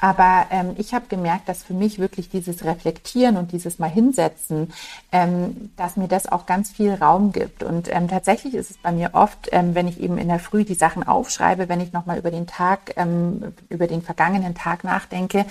[0.00, 4.72] Aber ähm, ich habe gemerkt, dass für mich wirklich dieses Reflektieren und dieses Mal hinsetzen,
[5.12, 7.62] ähm, dass mir das auch ganz viel Raum gibt.
[7.62, 10.64] Und ähm, tatsächlich ist es bei mir oft, ähm, wenn ich eben in der Früh
[10.64, 15.46] die Sachen aufschreibe, wenn ich nochmal über den Tag, ähm, über den vergangenen Tag nachdenke,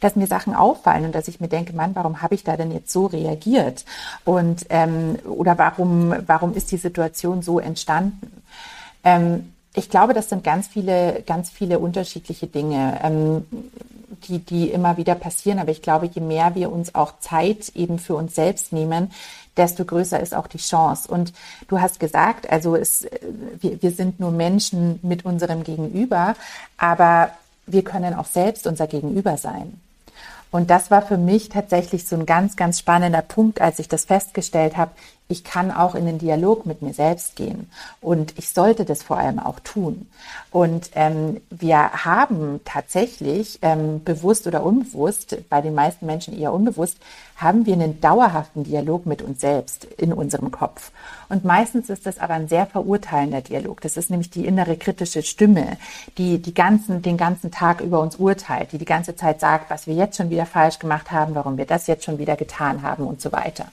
[0.00, 2.70] dass mir Sachen auffallen und dass ich mir denke, Mann, warum habe ich da denn
[2.72, 3.84] jetzt so reagiert?
[4.24, 8.42] Und ähm, oder warum, warum ist die Situation so entstanden?
[9.04, 13.44] Ähm, ich glaube, das sind ganz viele, ganz viele unterschiedliche Dinge, ähm,
[14.26, 15.58] die, die immer wieder passieren.
[15.58, 19.10] Aber ich glaube, je mehr wir uns auch Zeit eben für uns selbst nehmen,
[19.56, 21.10] desto größer ist auch die Chance.
[21.10, 21.32] Und
[21.66, 23.06] du hast gesagt, also es,
[23.60, 26.34] wir, wir sind nur Menschen mit unserem Gegenüber,
[26.76, 27.30] aber
[27.66, 29.80] wir können auch selbst unser Gegenüber sein.
[30.50, 34.06] Und das war für mich tatsächlich so ein ganz, ganz spannender Punkt, als ich das
[34.06, 34.92] festgestellt habe.
[35.30, 37.70] Ich kann auch in den Dialog mit mir selbst gehen
[38.00, 40.08] und ich sollte das vor allem auch tun.
[40.50, 46.96] Und ähm, wir haben tatsächlich ähm, bewusst oder unbewusst, bei den meisten Menschen eher unbewusst,
[47.36, 50.92] haben wir einen dauerhaften Dialog mit uns selbst in unserem Kopf.
[51.28, 53.82] Und meistens ist das aber ein sehr verurteilender Dialog.
[53.82, 55.76] Das ist nämlich die innere kritische Stimme,
[56.16, 59.86] die, die ganzen, den ganzen Tag über uns urteilt, die die ganze Zeit sagt, was
[59.86, 63.06] wir jetzt schon wieder falsch gemacht haben, warum wir das jetzt schon wieder getan haben
[63.06, 63.66] und so weiter.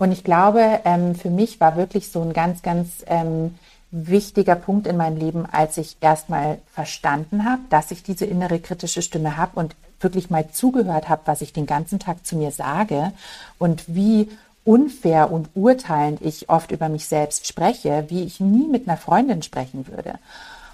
[0.00, 3.54] Und ich glaube, ähm, für mich war wirklich so ein ganz, ganz ähm,
[3.90, 9.02] wichtiger Punkt in meinem Leben, als ich erstmal verstanden habe, dass ich diese innere kritische
[9.02, 13.12] Stimme habe und wirklich mal zugehört habe, was ich den ganzen Tag zu mir sage
[13.58, 14.30] und wie
[14.64, 19.42] unfair und urteilend ich oft über mich selbst spreche, wie ich nie mit einer Freundin
[19.42, 20.14] sprechen würde.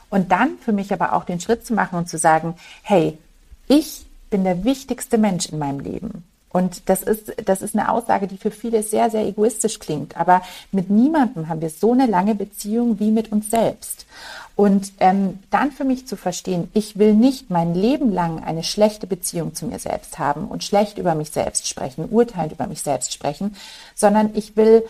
[0.09, 2.55] Und dann für mich aber auch den Schritt zu machen und zu sagen,
[2.85, 3.19] hey,
[3.67, 6.23] ich bin der wichtigste Mensch in meinem Leben.
[6.57, 10.17] Und das ist, das ist eine Aussage, die für viele sehr, sehr egoistisch klingt.
[10.17, 10.41] Aber
[10.73, 14.07] mit niemandem haben wir so eine lange Beziehung wie mit uns selbst.
[14.55, 19.07] Und ähm, dann für mich zu verstehen, ich will nicht mein Leben lang eine schlechte
[19.07, 23.13] Beziehung zu mir selbst haben und schlecht über mich selbst sprechen, urteilend über mich selbst
[23.13, 23.55] sprechen,
[23.95, 24.83] sondern ich will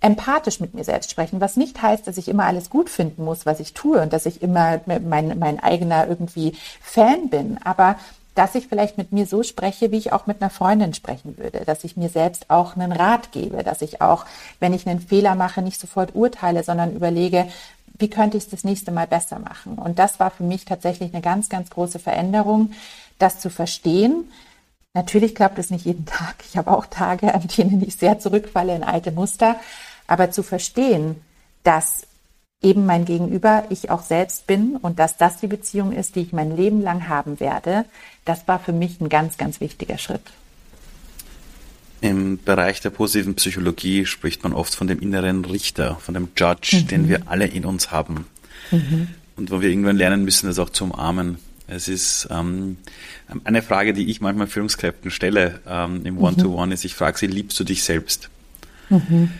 [0.00, 3.46] empathisch mit mir selbst sprechen, was nicht heißt, dass ich immer alles gut finden muss,
[3.46, 7.94] was ich tue und dass ich immer mein, mein eigener irgendwie Fan bin, aber
[8.34, 11.64] dass ich vielleicht mit mir so spreche, wie ich auch mit einer Freundin sprechen würde,
[11.66, 14.24] dass ich mir selbst auch einen Rat gebe, dass ich auch,
[14.58, 17.48] wenn ich einen Fehler mache, nicht sofort urteile, sondern überlege,
[17.98, 19.74] wie könnte ich es das nächste Mal besser machen?
[19.74, 22.72] Und das war für mich tatsächlich eine ganz, ganz große Veränderung,
[23.18, 24.30] das zu verstehen.
[24.94, 26.36] Natürlich klappt es nicht jeden Tag.
[26.48, 29.56] Ich habe auch Tage, an denen ich sehr zurückfalle in alte Muster.
[30.06, 31.22] Aber zu verstehen,
[31.62, 32.06] dass
[32.62, 36.32] eben mein Gegenüber ich auch selbst bin und dass das die Beziehung ist, die ich
[36.32, 37.84] mein Leben lang haben werde,
[38.24, 40.22] das war für mich ein ganz, ganz wichtiger Schritt.
[42.00, 46.76] Im Bereich der positiven Psychologie spricht man oft von dem inneren Richter, von dem Judge,
[46.76, 46.88] mhm.
[46.88, 48.26] den wir alle in uns haben.
[48.70, 49.08] Mhm.
[49.36, 51.38] Und wo wir irgendwann lernen müssen, das auch zu umarmen.
[51.68, 52.76] Es ist ähm,
[53.44, 57.28] eine Frage, die ich manchmal Führungskräften stelle ähm, im One-to-One, -One, ist, ich frage sie,
[57.28, 58.30] liebst du dich selbst?
[58.90, 59.30] Mhm.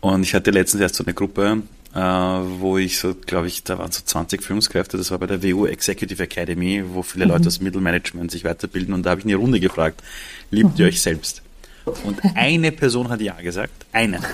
[0.00, 1.62] Und ich hatte letztens erst so eine Gruppe,
[1.94, 5.42] äh, wo ich so, glaube ich, da waren so 20 Führungskräfte, das war bei der
[5.42, 7.32] WU Executive Academy, wo viele mhm.
[7.32, 10.02] Leute aus Mittelmanagement sich weiterbilden und da habe ich eine Runde gefragt,
[10.50, 10.80] liebt mhm.
[10.80, 11.42] ihr euch selbst?
[12.04, 13.86] Und eine Person hat Ja gesagt.
[13.92, 14.20] Eine.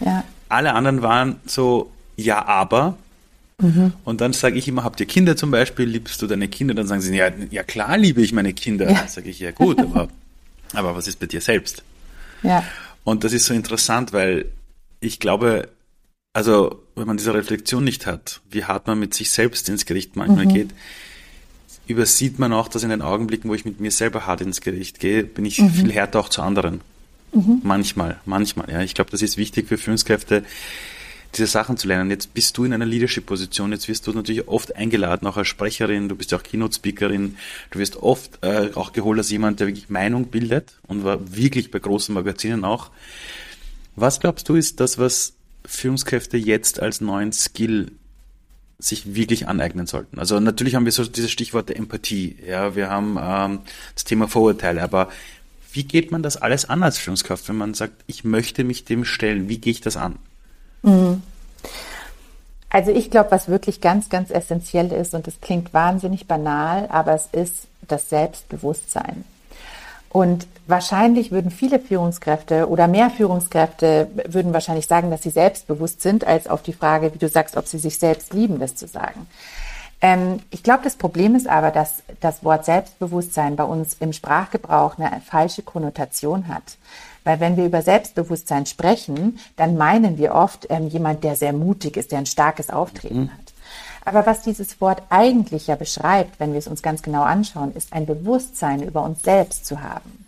[0.00, 0.24] Ja.
[0.48, 2.96] Alle anderen waren so, ja, aber.
[3.58, 3.92] Mhm.
[4.04, 5.86] Und dann sage ich immer, habt ihr Kinder zum Beispiel?
[5.86, 6.74] Liebst du deine Kinder?
[6.74, 8.90] Dann sagen sie, ja, ja klar liebe ich meine Kinder.
[8.90, 9.06] Ja.
[9.06, 10.08] Sage ich, ja gut, aber,
[10.72, 11.82] aber was ist bei dir selbst?
[12.42, 12.64] Ja.
[13.04, 14.46] Und das ist so interessant, weil
[15.00, 15.68] ich glaube,
[16.32, 20.16] also wenn man diese Reflexion nicht hat, wie hart man mit sich selbst ins Gericht
[20.16, 20.54] manchmal mhm.
[20.54, 20.68] geht,
[21.86, 25.00] übersieht man auch, dass in den Augenblicken, wo ich mit mir selber hart ins Gericht
[25.00, 25.70] gehe, bin ich mhm.
[25.70, 26.80] viel härter auch zu anderen.
[27.32, 27.60] Mhm.
[27.62, 28.70] Manchmal, manchmal.
[28.70, 30.44] Ja, ich glaube, das ist wichtig für Führungskräfte,
[31.34, 32.10] diese Sachen zu lernen.
[32.10, 36.08] Jetzt bist du in einer Leadership-Position, jetzt wirst du natürlich oft eingeladen, auch als Sprecherin,
[36.08, 37.36] du bist ja auch Keynote-Speakerin,
[37.70, 41.70] du wirst oft äh, auch geholt als jemand, der wirklich Meinung bildet und war wirklich
[41.70, 42.90] bei großen Magazinen auch.
[43.96, 45.34] Was glaubst du ist das, was
[45.64, 47.92] Führungskräfte jetzt als neuen Skill
[48.78, 50.18] sich wirklich aneignen sollten.
[50.18, 53.60] Also natürlich haben wir so diese Stichworte Empathie, ja, wir haben ähm,
[53.94, 55.08] das Thema Vorurteile, aber
[55.72, 59.04] wie geht man das alles an als Führungskraft, wenn man sagt, ich möchte mich dem
[59.04, 59.48] stellen?
[59.48, 60.16] Wie gehe ich das an?
[60.82, 61.22] Mhm.
[62.70, 67.14] Also ich glaube, was wirklich ganz, ganz essentiell ist, und es klingt wahnsinnig banal, aber
[67.14, 69.24] es ist das Selbstbewusstsein.
[70.10, 76.26] Und wahrscheinlich würden viele Führungskräfte oder mehr Führungskräfte würden wahrscheinlich sagen, dass sie selbstbewusst sind,
[76.26, 79.28] als auf die Frage, wie du sagst, ob sie sich selbst lieben, das zu sagen.
[80.00, 84.98] Ähm, ich glaube, das Problem ist aber, dass das Wort Selbstbewusstsein bei uns im Sprachgebrauch
[84.98, 86.76] eine falsche Konnotation hat.
[87.22, 91.96] Weil wenn wir über Selbstbewusstsein sprechen, dann meinen wir oft ähm, jemand, der sehr mutig
[91.96, 93.32] ist, der ein starkes Auftreten mhm.
[93.32, 93.49] hat.
[94.04, 97.92] Aber was dieses Wort eigentlich ja beschreibt, wenn wir es uns ganz genau anschauen, ist
[97.92, 100.20] ein Bewusstsein über uns selbst zu haben.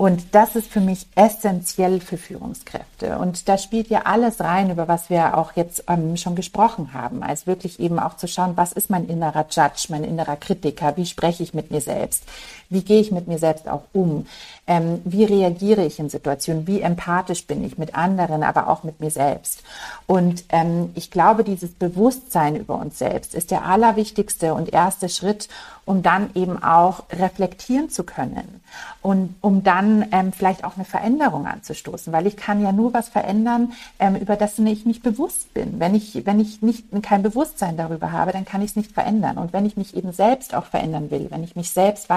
[0.00, 3.18] Und das ist für mich essentiell für Führungskräfte.
[3.18, 7.22] Und da spielt ja alles rein, über was wir auch jetzt ähm, schon gesprochen haben.
[7.22, 10.96] Also wirklich eben auch zu schauen, was ist mein innerer Judge, mein innerer Kritiker?
[10.96, 12.22] Wie spreche ich mit mir selbst?
[12.70, 14.26] Wie gehe ich mit mir selbst auch um?
[14.66, 16.68] Ähm, wie reagiere ich in Situationen?
[16.68, 19.64] Wie empathisch bin ich mit anderen, aber auch mit mir selbst?
[20.06, 25.48] Und ähm, ich glaube, dieses Bewusstsein über uns selbst ist der allerwichtigste und erste Schritt,
[25.84, 28.60] um dann eben auch reflektieren zu können
[29.02, 33.08] und um dann ähm, vielleicht auch eine Veränderung anzustoßen, weil ich kann ja nur was
[33.08, 35.80] verändern, ähm, über das ich nicht bewusst bin.
[35.80, 39.38] Wenn ich, wenn ich nicht kein Bewusstsein darüber habe, dann kann ich es nicht verändern.
[39.38, 42.10] Und wenn ich mich eben selbst auch verändern will, wenn ich mich selbst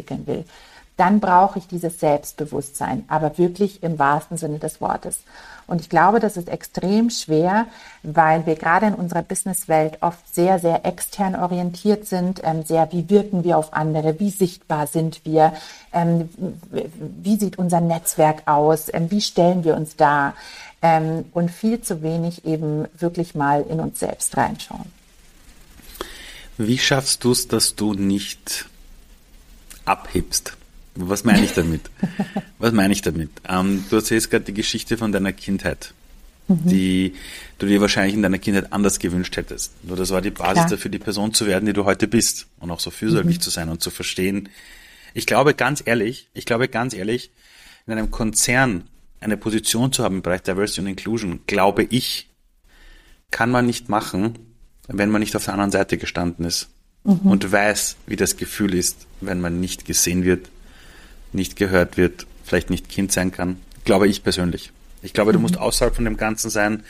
[0.00, 0.44] weiterentwickeln will,
[0.96, 5.20] dann brauche ich dieses Selbstbewusstsein, aber wirklich im wahrsten Sinne des Wortes.
[5.66, 7.66] Und ich glaube, das ist extrem schwer,
[8.02, 13.08] weil wir gerade in unserer Businesswelt oft sehr, sehr extern orientiert sind, ähm, sehr, wie
[13.08, 15.54] wirken wir auf andere, wie sichtbar sind wir,
[15.94, 16.28] ähm,
[16.70, 20.34] wie sieht unser Netzwerk aus, ähm, wie stellen wir uns dar
[20.82, 24.92] ähm, und viel zu wenig eben wirklich mal in uns selbst reinschauen.
[26.58, 28.66] Wie schaffst du es, dass du nicht
[29.84, 30.56] abhebst?
[30.94, 31.82] Was meine ich damit?
[32.58, 33.30] Was meine ich damit?
[33.48, 35.94] Ähm, du erzählst gerade die Geschichte von deiner Kindheit,
[36.48, 36.68] mhm.
[36.68, 37.14] die
[37.58, 39.72] du dir wahrscheinlich in deiner Kindheit anders gewünscht hättest.
[39.84, 40.70] Nur das war die Basis Klar.
[40.70, 43.42] dafür, die Person zu werden, die du heute bist und auch so fürsorglich mhm.
[43.42, 44.48] zu sein und zu verstehen.
[45.14, 47.30] Ich glaube ganz ehrlich, ich glaube ganz ehrlich,
[47.86, 48.84] in einem Konzern
[49.20, 52.28] eine Position zu haben im Bereich Diversity und Inclusion, glaube ich,
[53.30, 54.38] kann man nicht machen,
[54.88, 56.68] wenn man nicht auf der anderen Seite gestanden ist
[57.04, 57.30] mhm.
[57.30, 60.48] und weiß, wie das Gefühl ist, wenn man nicht gesehen wird,
[61.32, 63.60] nicht gehört wird, vielleicht nicht Kind sein kann.
[63.84, 64.72] Glaube ich persönlich.
[65.02, 65.42] Ich glaube, du mhm.
[65.42, 66.82] musst außerhalb von dem Ganzen sein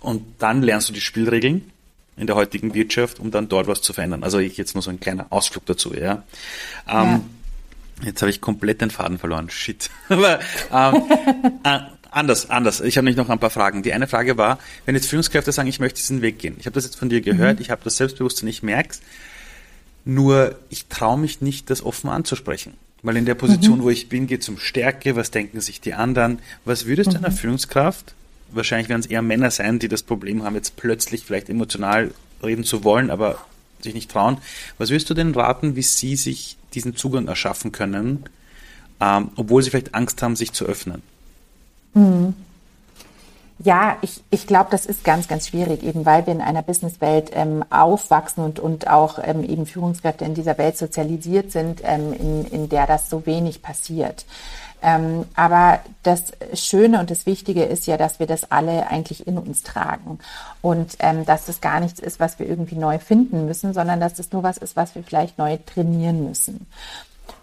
[0.00, 1.70] und dann lernst du die Spielregeln
[2.16, 4.22] in der heutigen Wirtschaft, um dann dort was zu verändern.
[4.22, 6.24] Also ich jetzt nur so ein kleiner Ausflug dazu, ja.
[6.88, 7.22] Ähm,
[8.04, 9.48] Jetzt habe ich komplett den Faden verloren.
[9.50, 9.90] Shit.
[10.08, 10.40] Aber
[10.72, 11.02] ähm,
[11.64, 11.78] äh,
[12.12, 12.80] anders, anders.
[12.80, 13.82] Ich habe nicht noch ein paar Fragen.
[13.82, 16.56] Die eine Frage war, wenn jetzt Führungskräfte sagen, ich möchte diesen Weg gehen.
[16.58, 17.62] Ich habe das jetzt von dir gehört, mhm.
[17.62, 18.96] ich habe das Selbstbewusstsein, ich merke
[20.04, 22.74] Nur ich traue mich nicht, das offen anzusprechen.
[23.02, 23.82] Weil in der Position, mhm.
[23.82, 26.38] wo ich bin, geht es um Stärke, was denken sich die anderen.
[26.64, 27.24] Was würdest du mhm.
[27.24, 28.14] einer Führungskraft,
[28.52, 32.64] wahrscheinlich werden es eher Männer sein, die das Problem haben, jetzt plötzlich vielleicht emotional reden
[32.64, 33.44] zu wollen, aber
[33.80, 34.38] sich nicht trauen.
[34.78, 38.24] Was würdest du denn raten, wie sie sich diesen Zugang erschaffen können,
[39.00, 41.02] ähm, obwohl sie vielleicht Angst haben, sich zu öffnen?
[41.94, 42.34] Mhm.
[43.64, 47.30] Ja, ich, ich glaube, das ist ganz, ganz schwierig, eben weil wir in einer Businesswelt
[47.32, 52.44] ähm, aufwachsen und, und auch ähm, eben Führungskräfte in dieser Welt sozialisiert sind, ähm, in,
[52.46, 54.24] in der das so wenig passiert.
[54.82, 59.38] Ähm, aber das Schöne und das Wichtige ist ja, dass wir das alle eigentlich in
[59.38, 60.18] uns tragen
[60.60, 64.18] und ähm, dass das gar nichts ist, was wir irgendwie neu finden müssen, sondern dass
[64.18, 66.66] es nur was ist, was wir vielleicht neu trainieren müssen.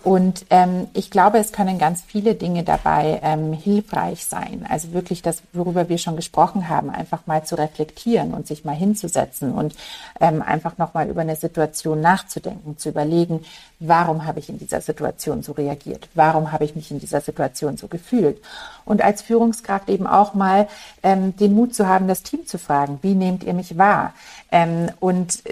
[0.02, 4.66] Und ähm, ich glaube, es können ganz viele Dinge dabei ähm, hilfreich sein.
[4.70, 8.76] Also wirklich das, worüber wir schon gesprochen haben, einfach mal zu reflektieren und sich mal
[8.76, 9.76] hinzusetzen und
[10.22, 13.42] ähm, einfach nochmal über eine Situation nachzudenken, zu überlegen,
[13.80, 16.08] warum habe ich in dieser Situation so reagiert?
[16.14, 18.42] Warum habe ich mich in dieser Situation so gefühlt?
[18.86, 20.70] Und als Führungskraft eben auch mal
[21.04, 24.14] ähm, den Mut zu haben, das Team zu fragen, wie nehmt ihr mich wahr?
[24.50, 25.44] Ähm, und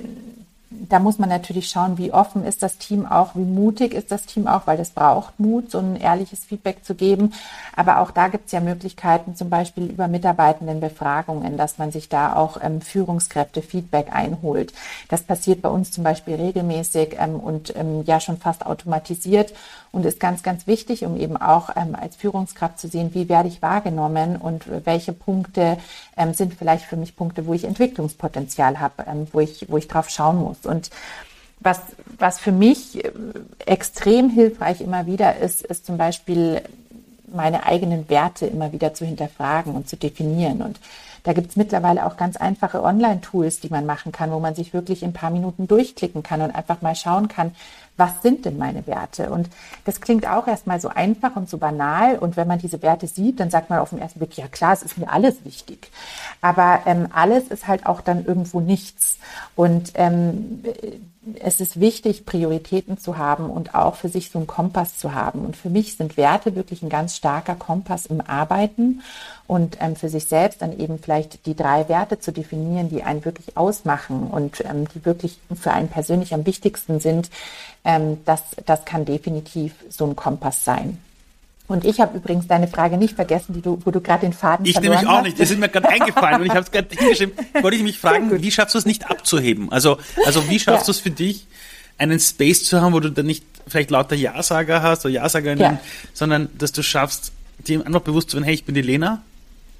[0.69, 4.25] da muss man natürlich schauen, wie offen ist das Team auch, wie mutig ist das
[4.25, 7.33] Team auch, weil das braucht Mut, so ein ehrliches Feedback zu geben.
[7.75, 12.35] Aber auch da gibt es ja Möglichkeiten, zum Beispiel über Mitarbeitendenbefragungen, dass man sich da
[12.35, 14.73] auch ähm, Führungskräfte-Feedback einholt.
[15.07, 19.53] Das passiert bei uns zum Beispiel regelmäßig ähm, und ähm, ja schon fast automatisiert
[19.97, 23.49] und ist ganz, ganz wichtig, um eben auch ähm, als Führungskraft zu sehen, wie werde
[23.49, 25.77] ich wahrgenommen und welche Punkte
[26.15, 29.87] ähm, sind vielleicht für mich Punkte, wo ich Entwicklungspotenzial habe, ähm, wo ich, wo ich
[29.87, 30.67] drauf schauen muss.
[30.67, 30.91] Und
[31.59, 31.81] was,
[32.19, 33.11] was für mich äh,
[33.65, 36.61] extrem hilfreich immer wieder ist, ist zum Beispiel
[37.25, 40.61] meine eigenen Werte immer wieder zu hinterfragen und zu definieren.
[40.61, 40.79] Und
[41.23, 44.73] da gibt es mittlerweile auch ganz einfache Online-Tools, die man machen kann, wo man sich
[44.73, 47.53] wirklich in ein paar Minuten durchklicken kann und einfach mal schauen kann,
[47.97, 49.29] was sind denn meine Werte?
[49.29, 49.49] Und
[49.85, 52.17] das klingt auch erstmal so einfach und so banal.
[52.17, 54.73] Und wenn man diese Werte sieht, dann sagt man auf den ersten Blick, ja klar,
[54.73, 55.91] es ist mir alles wichtig.
[56.41, 59.17] Aber ähm, alles ist halt auch dann irgendwo nichts.
[59.55, 60.63] Und ähm,
[61.39, 65.45] es ist wichtig, Prioritäten zu haben und auch für sich so einen Kompass zu haben.
[65.45, 69.01] Und für mich sind Werte wirklich ein ganz starker Kompass im Arbeiten
[69.47, 73.23] und ähm, für sich selbst dann eben vielleicht die drei Werte zu definieren, die einen
[73.23, 77.29] wirklich ausmachen und ähm, die wirklich für einen persönlich am wichtigsten sind.
[77.85, 80.97] Ähm, das, das kann definitiv so ein Kompass sein.
[81.69, 84.65] Und ich habe übrigens deine Frage nicht vergessen, die du, wo du gerade den Faden
[84.65, 85.01] ich verloren hast.
[85.01, 85.39] Ich nämlich auch nicht.
[85.39, 87.35] Das ist mir gerade eingefallen und ich habe es gerade hingeschrieben.
[87.61, 89.71] Wollte ich mich fragen, wie schaffst du es nicht abzuheben?
[89.71, 90.85] Also, also wie schaffst ja.
[90.85, 91.45] du es für dich,
[91.97, 95.79] einen Space zu haben, wo du dann nicht vielleicht lauter Ja-Sager hast oder Ja-Sagerinnen, ja.
[96.13, 99.23] sondern dass du schaffst, dir einfach bewusst zu werden, hey, ich bin die Lena,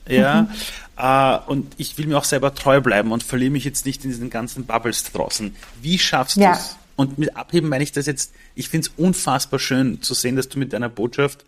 [0.10, 0.50] ja,
[0.98, 4.10] äh, und ich will mir auch selber treu bleiben und verliere mich jetzt nicht in
[4.10, 5.56] diesen ganzen Bubbles draußen.
[5.82, 6.54] Wie schaffst ja.
[6.54, 6.78] du es?
[6.96, 10.50] Und mit Abheben meine ich das jetzt, ich finde es unfassbar schön zu sehen, dass
[10.50, 11.42] du mit deiner Botschaft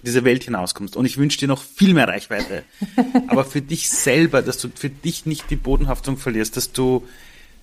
[0.00, 0.94] in diese Welt hinauskommst.
[0.94, 2.64] Und ich wünsche dir noch viel mehr Reichweite.
[3.28, 7.06] Aber für dich selber, dass du für dich nicht die Bodenhaftung verlierst, dass du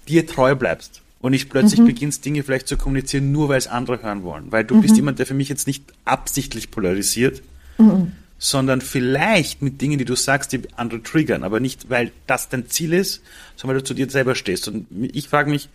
[0.08, 1.88] dir treu bleibst und nicht plötzlich mhm.
[1.88, 4.52] beginnst, Dinge vielleicht zu kommunizieren, nur weil es andere hören wollen.
[4.52, 4.82] Weil du mhm.
[4.82, 7.44] bist jemand, der für mich jetzt nicht absichtlich polarisiert,
[7.78, 8.14] mhm.
[8.38, 12.68] Sondern vielleicht mit Dingen, die du sagst, die andere triggern, aber nicht, weil das dein
[12.68, 13.22] Ziel ist,
[13.56, 14.68] sondern weil du zu dir selber stehst.
[14.68, 15.70] Und ich frage mich,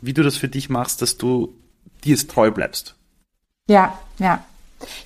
[0.00, 1.54] wie du das für dich machst, dass du
[2.04, 2.94] dir treu bleibst.
[3.68, 4.44] Ja, ja.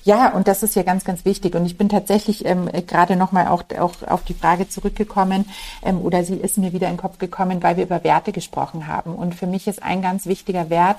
[0.03, 1.55] Ja, und das ist ja ganz, ganz wichtig.
[1.55, 5.45] Und ich bin tatsächlich ähm, gerade nochmal auch, auch auf die Frage zurückgekommen,
[5.85, 8.89] ähm, oder sie ist mir wieder in den Kopf gekommen, weil wir über Werte gesprochen
[8.89, 9.15] haben.
[9.15, 10.99] Und für mich ist ein ganz wichtiger Wert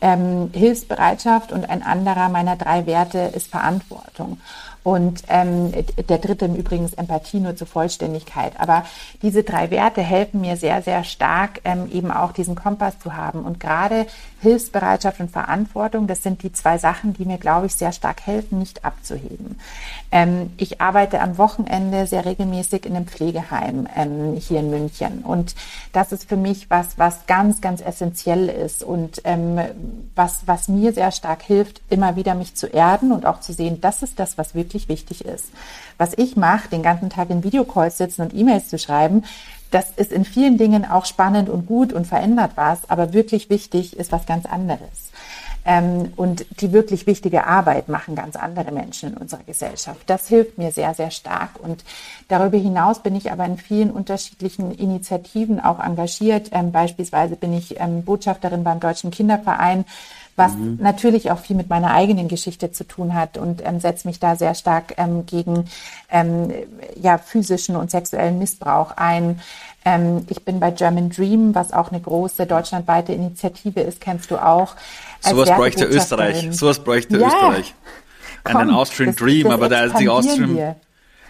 [0.00, 4.38] ähm, Hilfsbereitschaft und ein anderer meiner drei Werte ist Verantwortung.
[4.82, 5.72] Und ähm,
[6.08, 8.58] der dritte im Übrigen ist Empathie nur zur Vollständigkeit.
[8.58, 8.84] Aber
[9.22, 13.42] diese drei Werte helfen mir sehr, sehr stark, ähm, eben auch diesen Kompass zu haben.
[13.42, 14.06] Und gerade
[14.40, 18.58] Hilfsbereitschaft und Verantwortung, das sind die zwei Sachen, die mir, glaube ich, sehr stark helfen,
[18.58, 19.56] nicht abzuheben.
[20.10, 25.20] Ähm, ich arbeite am Wochenende sehr regelmäßig in einem Pflegeheim ähm, hier in München.
[25.22, 25.54] Und
[25.92, 29.58] das ist für mich was, was ganz, ganz essentiell ist und ähm,
[30.14, 33.80] was, was mir sehr stark hilft, immer wieder mich zu erden und auch zu sehen,
[33.80, 35.46] das ist das, was wirklich wichtig ist.
[35.96, 39.24] Was ich mache, den ganzen Tag in Videocalls sitzen und E-Mails zu schreiben,
[39.70, 43.96] das ist in vielen Dingen auch spannend und gut und verändert was, aber wirklich wichtig
[43.96, 45.10] ist was ganz anderes.
[45.64, 50.00] Ähm, und die wirklich wichtige Arbeit machen ganz andere Menschen in unserer Gesellschaft.
[50.06, 51.50] Das hilft mir sehr, sehr stark.
[51.60, 51.84] Und
[52.28, 56.50] darüber hinaus bin ich aber in vielen unterschiedlichen Initiativen auch engagiert.
[56.52, 59.84] Ähm, beispielsweise bin ich ähm, Botschafterin beim Deutschen Kinderverein
[60.38, 60.78] was mhm.
[60.80, 64.36] natürlich auch viel mit meiner eigenen Geschichte zu tun hat und ähm, setze mich da
[64.36, 65.64] sehr stark ähm, gegen
[66.10, 66.52] ähm,
[66.94, 69.40] ja, physischen und sexuellen Missbrauch ein.
[69.84, 74.36] Ähm, ich bin bei German Dream, was auch eine große deutschlandweite Initiative ist, kennst du
[74.36, 74.76] auch.
[75.20, 76.48] Sowas bräuchte Österreich.
[76.52, 77.26] Sowas bräuchte ja.
[77.26, 77.74] Österreich.
[78.44, 80.76] Einen Austrian das, Dream, das aber der einzige Austrian.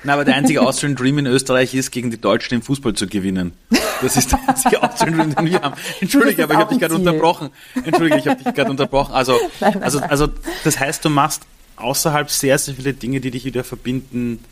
[0.05, 3.07] Na, aber der einzige Austrian Dream in Österreich ist, gegen die Deutschen im Fußball zu
[3.07, 3.53] gewinnen.
[4.01, 5.75] Das ist der einzige Austrian Dream, den wir haben.
[6.01, 7.51] Entschuldige, aber ich habe dich gerade unterbrochen.
[7.85, 9.13] Entschuldige, ich habe dich gerade unterbrochen.
[9.13, 10.29] Also, also, also,
[10.65, 11.43] das heißt, du machst
[11.77, 14.45] außerhalb sehr, sehr viele Dinge, die dich wieder verbinden,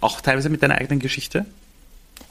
[0.00, 1.46] auch teilweise mit deiner eigenen Geschichte?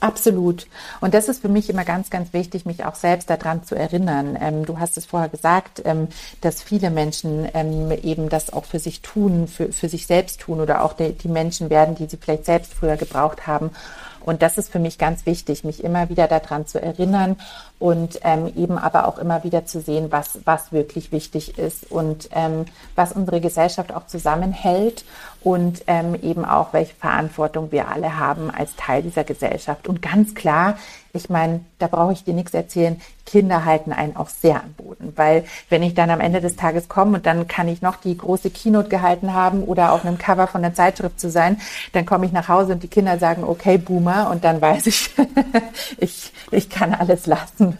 [0.04, 0.68] Absolut.
[1.00, 4.38] Und das ist für mich immer ganz, ganz wichtig, mich auch selbst daran zu erinnern.
[4.38, 6.10] Ähm, du hast es vorher gesagt, ähm,
[6.42, 10.60] dass viele Menschen ähm, eben das auch für sich tun, für, für sich selbst tun
[10.60, 13.72] oder auch die, die Menschen werden, die sie vielleicht selbst früher gebraucht haben.
[14.20, 17.38] Und das ist für mich ganz wichtig, mich immer wieder daran zu erinnern
[17.84, 22.30] und ähm, eben aber auch immer wieder zu sehen, was, was wirklich wichtig ist und
[22.32, 22.64] ähm,
[22.96, 25.04] was unsere Gesellschaft auch zusammenhält
[25.42, 29.90] und ähm, eben auch, welche Verantwortung wir alle haben als Teil dieser Gesellschaft.
[29.90, 30.78] Und ganz klar,
[31.12, 35.14] ich meine, da brauche ich dir nichts erzählen, Kinder halten einen auch sehr am Boden,
[35.18, 38.18] weil wenn ich dann am Ende des Tages komme und dann kann ich noch die
[38.18, 41.60] große Keynote gehalten haben oder auf einem Cover von der Zeitschrift zu sein,
[41.92, 45.10] dann komme ich nach Hause und die Kinder sagen, okay, Boomer, und dann weiß ich,
[45.98, 47.73] ich, ich kann alles lassen.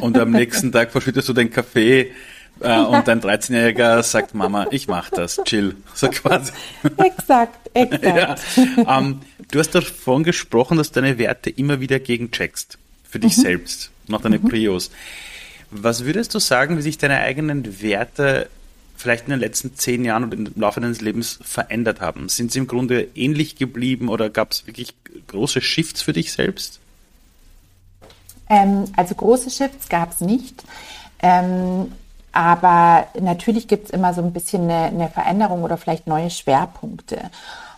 [0.00, 2.12] Und am nächsten Tag verschüttest du den Kaffee
[2.60, 6.52] äh, und dein 13-Jähriger sagt, Mama, ich mach das, chill, so quasi.
[6.96, 8.42] Exakt, exakt.
[8.56, 8.98] Ja.
[8.98, 9.20] Ähm,
[9.50, 12.78] du hast davon gesprochen, dass du deine Werte immer wieder gegencheckst,
[13.08, 13.42] für dich mhm.
[13.42, 14.48] selbst, nach deinen mhm.
[14.48, 14.90] Prios.
[15.70, 18.48] Was würdest du sagen, wie sich deine eigenen Werte
[18.96, 22.30] vielleicht in den letzten zehn Jahren oder im Laufe deines Lebens verändert haben?
[22.30, 24.94] Sind sie im Grunde ähnlich geblieben oder gab es wirklich
[25.26, 26.80] große Shifts für dich selbst?
[28.48, 30.64] Ähm, also große Shifts gab es nicht.
[31.20, 31.92] Ähm,
[32.32, 37.30] aber natürlich gibt es immer so ein bisschen eine, eine Veränderung oder vielleicht neue Schwerpunkte.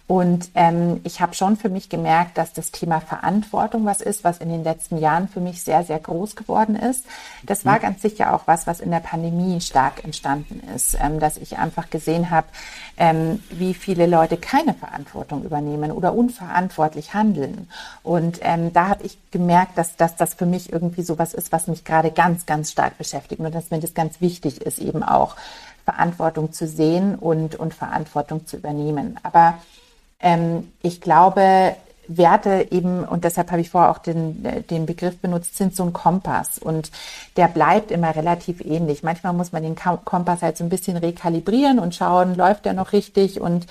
[0.09, 4.39] Und ähm, ich habe schon für mich gemerkt, dass das Thema Verantwortung was ist, was
[4.39, 7.05] in den letzten Jahren für mich sehr, sehr groß geworden ist.
[7.43, 7.83] Das war mhm.
[7.83, 11.91] ganz sicher auch was, was in der Pandemie stark entstanden ist, ähm, dass ich einfach
[11.91, 12.47] gesehen habe,
[12.97, 17.69] ähm, wie viele Leute keine Verantwortung übernehmen oder unverantwortlich handeln.
[18.03, 21.53] Und ähm, da habe ich gemerkt, dass, dass das für mich irgendwie so was ist,
[21.53, 25.03] was mich gerade ganz, ganz stark beschäftigt und dass mir das ganz wichtig ist, eben
[25.03, 25.37] auch
[25.85, 29.21] Verantwortung zu sehen und, und Verantwortung zu übernehmen.
[29.23, 29.59] Aber
[30.21, 31.77] ähm, ich glaube,
[32.09, 35.93] Werte eben, und deshalb habe ich vorher auch den, den Begriff benutzt, sind so ein
[35.93, 36.59] Kompass.
[36.59, 36.91] Und
[37.37, 39.03] der bleibt immer relativ ähnlich.
[39.03, 42.93] Manchmal muss man den Kompass halt so ein bisschen rekalibrieren und schauen, läuft der noch
[42.93, 43.67] richtig und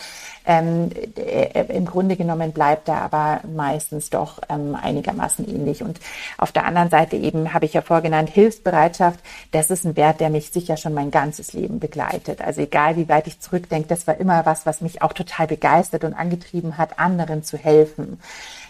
[0.47, 5.83] ähm, äh, Im Grunde genommen bleibt er aber meistens doch ähm, einigermaßen ähnlich.
[5.83, 5.99] Und
[6.37, 9.19] auf der anderen Seite eben, habe ich ja vorgenannt, Hilfsbereitschaft.
[9.51, 12.41] Das ist ein Wert, der mich sicher schon mein ganzes Leben begleitet.
[12.41, 16.05] Also egal, wie weit ich zurückdenke, das war immer was, was mich auch total begeistert
[16.05, 18.17] und angetrieben hat, anderen zu helfen.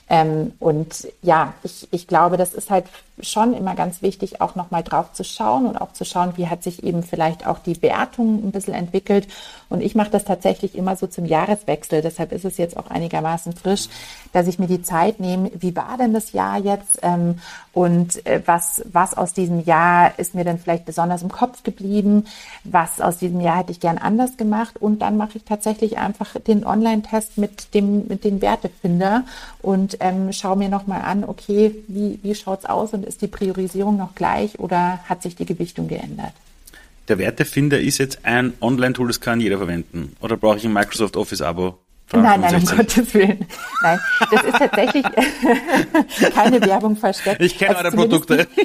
[0.09, 2.85] Ähm, und ja, ich, ich glaube, das ist halt
[3.19, 6.63] schon immer ganz wichtig, auch nochmal drauf zu schauen und auch zu schauen, wie hat
[6.63, 9.27] sich eben vielleicht auch die Wertung ein bisschen entwickelt.
[9.69, 13.53] Und ich mache das tatsächlich immer so zum Jahreswechsel, deshalb ist es jetzt auch einigermaßen
[13.53, 13.89] frisch,
[14.31, 17.39] dass ich mir die Zeit nehme, wie war denn das Jahr jetzt ähm,
[17.77, 22.25] und äh, was, was aus diesem Jahr ist mir dann vielleicht besonders im Kopf geblieben,
[22.63, 26.39] was aus diesem Jahr hätte ich gern anders gemacht und dann mache ich tatsächlich einfach
[26.39, 29.25] den Online-Test mit dem mit den Wertefinder
[29.61, 33.95] und ähm, schaue mir nochmal an, okay, wie, wie schaut's aus und ist die Priorisierung
[33.95, 36.33] noch gleich oder hat sich die Gewichtung geändert?
[37.09, 40.15] Der Wertefinder ist jetzt ein Online-Tool, das kann jeder verwenden.
[40.19, 41.77] Oder brauche ich ein Microsoft Office-Abo?
[42.13, 43.45] Nein, nein, um Gottes Willen.
[43.81, 43.99] Nein,
[44.31, 45.03] das ist tatsächlich
[46.33, 47.41] keine Werbung versteckt.
[47.41, 48.47] Ich kenne also eure Produkte.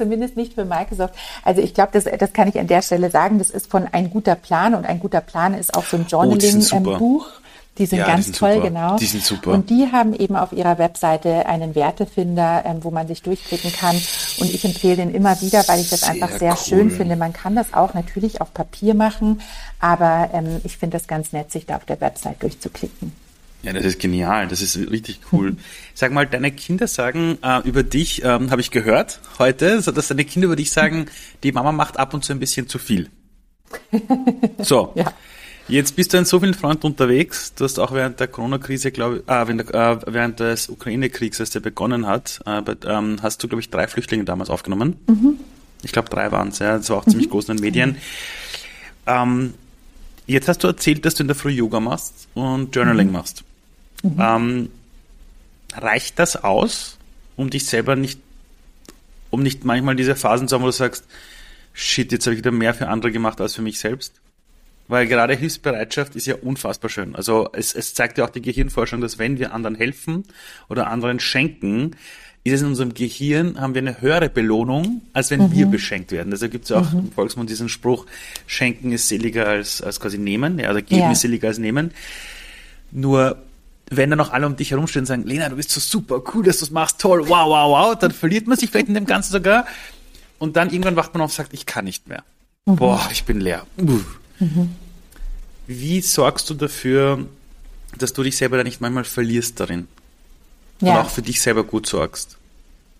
[0.00, 1.14] zumindest nicht für Microsoft.
[1.44, 3.38] Also ich glaube, das, das kann ich an der Stelle sagen.
[3.38, 7.26] Das ist von ein guter Plan und ein guter Plan ist auch so ein Journaling-Buch.
[7.28, 7.40] Oh,
[7.78, 8.68] die sind ja, ganz die sind toll, super.
[8.68, 8.96] genau.
[8.96, 9.50] Die sind super.
[9.52, 13.96] Und die haben eben auf ihrer Webseite einen Wertefinder, ähm, wo man sich durchklicken kann.
[14.38, 16.58] Und ich empfehle den immer wieder, weil ich das sehr einfach sehr cool.
[16.58, 17.16] schön finde.
[17.16, 19.40] Man kann das auch natürlich auf Papier machen,
[19.78, 23.12] aber ähm, ich finde das ganz nett, sich da auf der Website durchzuklicken.
[23.62, 25.56] Ja, das ist genial, das ist richtig cool.
[25.94, 30.08] Sag mal, deine Kinder sagen äh, über dich, ähm, habe ich gehört heute, so dass
[30.08, 31.06] deine Kinder über dich sagen,
[31.42, 33.08] die Mama macht ab und zu ein bisschen zu viel.
[34.58, 34.92] So.
[34.96, 35.12] ja.
[35.70, 37.54] Jetzt bist du in so vielen Fronten unterwegs.
[37.54, 41.50] Du hast auch während der Corona-Krise, glaube ich, äh, während, äh, während des Ukraine-Kriegs, als
[41.50, 44.96] der begonnen hat, äh, ähm, hast du, glaube ich, drei Flüchtlinge damals aufgenommen.
[45.06, 45.38] Mhm.
[45.82, 46.76] Ich glaube, drei waren es, ja.
[46.76, 47.12] Das war auch mhm.
[47.12, 47.96] ziemlich groß in den Medien.
[49.06, 49.54] Ähm,
[50.26, 53.12] jetzt hast du erzählt, dass du in der Früh Yoga machst und Journaling mhm.
[53.12, 53.44] machst.
[54.02, 54.16] Mhm.
[54.18, 54.70] Ähm,
[55.74, 56.98] reicht das aus,
[57.36, 58.18] um dich selber nicht,
[59.30, 61.04] um nicht manchmal diese Phasen zu haben, wo du sagst,
[61.72, 64.14] shit, jetzt habe ich wieder mehr für andere gemacht als für mich selbst?
[64.90, 67.14] Weil gerade Hilfsbereitschaft ist ja unfassbar schön.
[67.14, 70.24] Also es, es zeigt ja auch die Gehirnforschung, dass wenn wir anderen helfen
[70.68, 71.92] oder anderen schenken,
[72.42, 75.52] ist es in unserem Gehirn, haben wir eine höhere Belohnung, als wenn mhm.
[75.52, 76.32] wir beschenkt werden.
[76.32, 76.98] Deshalb gibt es ja auch mhm.
[76.98, 78.06] im Volksmund diesen Spruch,
[78.48, 81.12] schenken ist seliger als, als quasi nehmen, ja, also geben ja.
[81.12, 81.92] ist seliger als nehmen.
[82.90, 83.40] Nur
[83.90, 86.42] wenn dann noch alle um dich herumstehen und sagen, Lena, du bist so super, cool,
[86.42, 89.06] dass du es machst, toll, wow, wow, wow, dann verliert man sich vielleicht in dem
[89.06, 89.66] Ganzen sogar.
[90.40, 92.24] Und dann irgendwann wacht man auf und sagt, ich kann nicht mehr.
[92.64, 92.74] Mhm.
[92.74, 93.64] Boah, ich bin leer.
[93.76, 94.04] Mhm.
[95.72, 97.26] Wie sorgst du dafür,
[97.96, 99.86] dass du dich selber da nicht manchmal verlierst darin?
[100.80, 100.94] Ja.
[100.94, 102.38] Und auch für dich selber gut sorgst?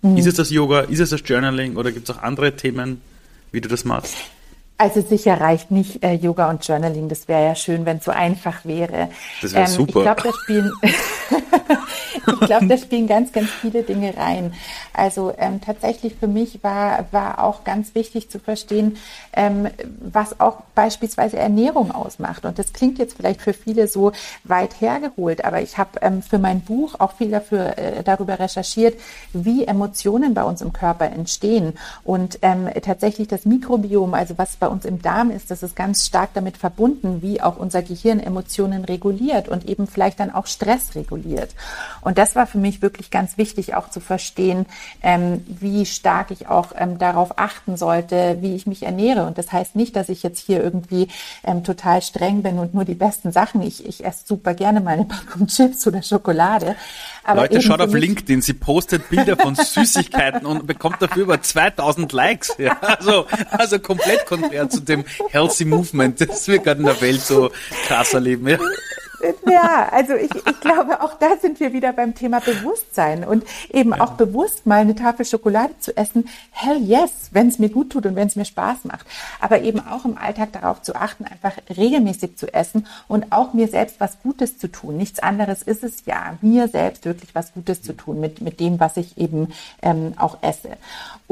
[0.01, 0.15] Mhm.
[0.15, 3.01] Ist es das Yoga, ist es das Journaling oder gibt es auch andere Themen,
[3.51, 4.15] wie du das machst?
[4.81, 7.07] Also sicher reicht nicht äh, Yoga und Journaling.
[7.07, 9.09] Das wäre ja schön, wenn es so einfach wäre.
[9.39, 9.99] Das wäre ähm, super.
[9.99, 10.71] Ich glaube, da spielen,
[12.41, 14.55] ich glaube, da spielen ganz, ganz viele Dinge rein.
[14.93, 18.97] Also ähm, tatsächlich für mich war, war auch ganz wichtig zu verstehen,
[19.33, 19.67] ähm,
[19.99, 22.45] was auch beispielsweise Ernährung ausmacht.
[22.45, 24.11] Und das klingt jetzt vielleicht für viele so
[24.43, 28.99] weit hergeholt, aber ich habe ähm, für mein Buch auch viel dafür äh, darüber recherchiert,
[29.33, 31.73] wie Emotionen bei uns im Körper entstehen
[32.03, 36.05] und ähm, tatsächlich das Mikrobiom, also was bei uns im Darm ist, das ist ganz
[36.07, 40.95] stark damit verbunden, wie auch unser Gehirn Emotionen reguliert und eben vielleicht dann auch Stress
[40.95, 41.53] reguliert.
[42.01, 44.65] Und das war für mich wirklich ganz wichtig, auch zu verstehen,
[45.03, 49.25] ähm, wie stark ich auch ähm, darauf achten sollte, wie ich mich ernähre.
[49.25, 51.09] Und das heißt nicht, dass ich jetzt hier irgendwie
[51.43, 53.61] ähm, total streng bin und nur die besten Sachen.
[53.61, 56.75] Ich, ich esse super gerne mal eine Packung Chips oder Schokolade.
[57.23, 62.11] Aber Leute, schaut auf LinkedIn, sie postet Bilder von Süßigkeiten und bekommt dafür über 2000
[62.13, 62.55] Likes.
[62.57, 67.21] Ja, also, also komplett konträr zu dem Healthy Movement, das wir gerade in der Welt
[67.21, 67.51] so
[67.87, 68.47] krass erleben.
[68.47, 68.57] Ja.
[69.49, 73.91] Ja, also ich, ich glaube, auch da sind wir wieder beim Thema Bewusstsein und eben
[73.91, 74.01] ja.
[74.01, 76.29] auch bewusst mal eine Tafel Schokolade zu essen.
[76.51, 79.05] Hell yes, wenn es mir gut tut und wenn es mir Spaß macht.
[79.39, 83.67] Aber eben auch im Alltag darauf zu achten, einfach regelmäßig zu essen und auch mir
[83.67, 84.97] selbst was Gutes zu tun.
[84.97, 88.79] Nichts anderes ist es ja, mir selbst wirklich was Gutes zu tun mit, mit dem,
[88.79, 90.69] was ich eben ähm, auch esse.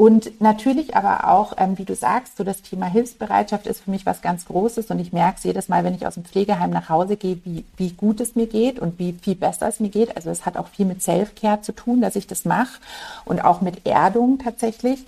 [0.00, 4.06] Und natürlich aber auch, ähm, wie du sagst, so das Thema Hilfsbereitschaft ist für mich
[4.06, 6.88] was ganz Großes und ich merke es jedes Mal, wenn ich aus dem Pflegeheim nach
[6.88, 10.16] Hause gehe, wie, wie gut es mir geht und wie viel besser es mir geht.
[10.16, 12.80] Also es hat auch viel mit Self-Care zu tun, dass ich das mache
[13.26, 15.04] und auch mit Erdung tatsächlich.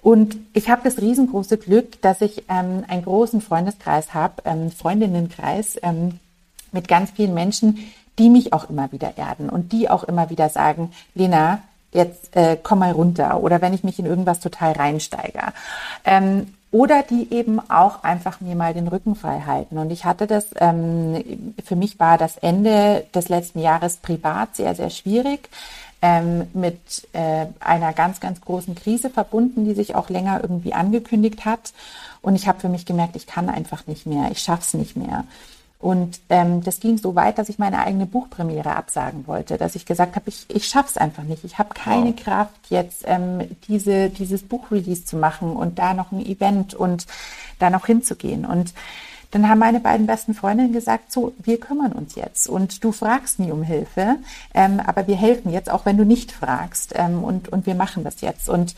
[0.00, 5.76] Und ich habe das riesengroße Glück, dass ich ähm, einen großen Freundeskreis habe, ähm, Freundinnenkreis
[5.82, 6.20] ähm,
[6.70, 7.78] mit ganz vielen Menschen,
[8.20, 11.62] die mich auch immer wieder erden und die auch immer wieder sagen, Lena,
[11.96, 15.40] jetzt äh, komm mal runter oder wenn ich mich in irgendwas total reinsteige.
[16.04, 19.78] Ähm, oder die eben auch einfach mir mal den Rücken frei halten.
[19.78, 24.74] Und ich hatte das, ähm, für mich war das Ende des letzten Jahres privat sehr,
[24.74, 25.48] sehr schwierig.
[26.02, 31.46] Ähm, mit äh, einer ganz, ganz großen Krise verbunden, die sich auch länger irgendwie angekündigt
[31.46, 31.72] hat.
[32.20, 35.24] Und ich habe für mich gemerkt, ich kann einfach nicht mehr, ich schaff's nicht mehr.
[35.78, 39.84] Und ähm, das ging so weit, dass ich meine eigene Buchpremiere absagen wollte, dass ich
[39.84, 41.44] gesagt habe, ich, ich schaff's einfach nicht.
[41.44, 42.16] Ich habe keine wow.
[42.16, 47.06] Kraft, jetzt ähm, diese, dieses Buchrelease zu machen und da noch ein Event und
[47.58, 48.46] da noch hinzugehen.
[48.46, 48.72] Und
[49.32, 53.38] dann haben meine beiden besten Freundinnen gesagt, so, wir kümmern uns jetzt und du fragst
[53.38, 54.16] nie um Hilfe,
[54.54, 58.02] ähm, aber wir helfen jetzt, auch wenn du nicht fragst ähm, und, und wir machen
[58.02, 58.48] das jetzt.
[58.48, 58.74] Und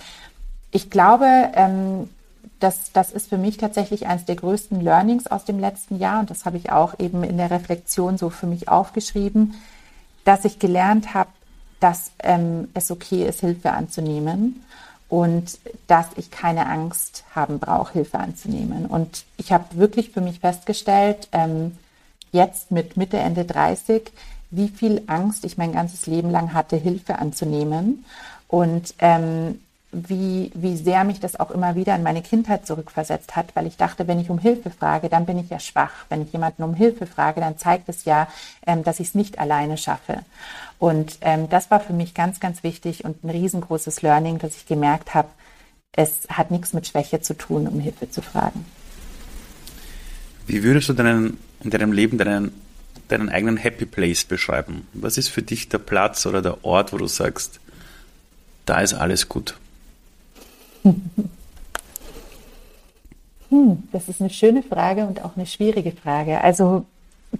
[0.72, 2.08] ich glaube, ähm,
[2.60, 6.30] das, das ist für mich tatsächlich eines der größten Learnings aus dem letzten Jahr und
[6.30, 9.54] das habe ich auch eben in der Reflexion so für mich aufgeschrieben,
[10.24, 11.30] dass ich gelernt habe,
[11.80, 14.64] dass ähm, es okay ist, Hilfe anzunehmen
[15.08, 18.86] und dass ich keine Angst haben brauche, Hilfe anzunehmen.
[18.86, 21.78] Und ich habe wirklich für mich festgestellt, ähm,
[22.32, 24.12] jetzt mit Mitte, Ende 30,
[24.50, 28.04] wie viel Angst ich mein ganzes Leben lang hatte, Hilfe anzunehmen.
[28.48, 29.60] Und ähm,
[29.90, 33.78] wie, wie sehr mich das auch immer wieder in meine Kindheit zurückversetzt hat, weil ich
[33.78, 35.92] dachte, wenn ich um Hilfe frage, dann bin ich ja schwach.
[36.10, 38.28] Wenn ich jemanden um Hilfe frage, dann zeigt es ja,
[38.66, 40.20] ähm, dass ich es nicht alleine schaffe.
[40.78, 44.66] Und ähm, das war für mich ganz, ganz wichtig und ein riesengroßes Learning, dass ich
[44.66, 45.28] gemerkt habe,
[45.92, 48.66] es hat nichts mit Schwäche zu tun, um Hilfe zu fragen.
[50.46, 52.52] Wie würdest du deinen, in deinem Leben deinen,
[53.08, 54.86] deinen eigenen Happy Place beschreiben?
[54.92, 57.58] Was ist für dich der Platz oder der Ort, wo du sagst,
[58.66, 59.56] da ist alles gut?
[63.50, 66.42] Hm, das ist eine schöne Frage und auch eine schwierige Frage.
[66.42, 66.84] Also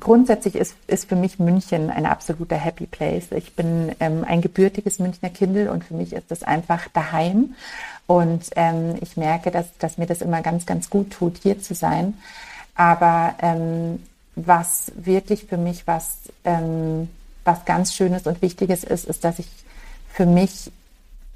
[0.00, 3.32] grundsätzlich ist, ist für mich München ein absoluter Happy Place.
[3.32, 7.54] Ich bin ähm, ein gebürtiges Münchner Kindel und für mich ist das einfach daheim.
[8.06, 11.74] Und ähm, ich merke, dass, dass mir das immer ganz, ganz gut tut, hier zu
[11.74, 12.14] sein.
[12.74, 14.02] Aber ähm,
[14.34, 17.08] was wirklich für mich was, ähm,
[17.44, 19.48] was ganz Schönes und Wichtiges ist, ist, dass ich
[20.10, 20.70] für mich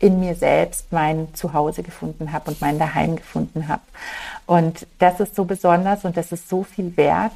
[0.02, 3.82] in mir selbst mein Zuhause gefunden habe und mein Daheim gefunden habe.
[4.46, 7.32] Und das ist so besonders und das ist so viel wert,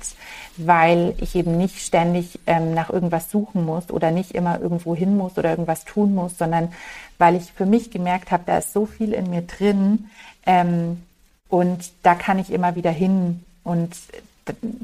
[0.56, 5.16] weil ich eben nicht ständig ähm, nach irgendwas suchen muss oder nicht immer irgendwo hin
[5.16, 6.72] muss oder irgendwas tun muss, sondern
[7.18, 10.10] weil ich für mich gemerkt habe, da ist so viel in mir drin
[10.44, 11.02] ähm,
[11.48, 13.94] und da kann ich immer wieder hin und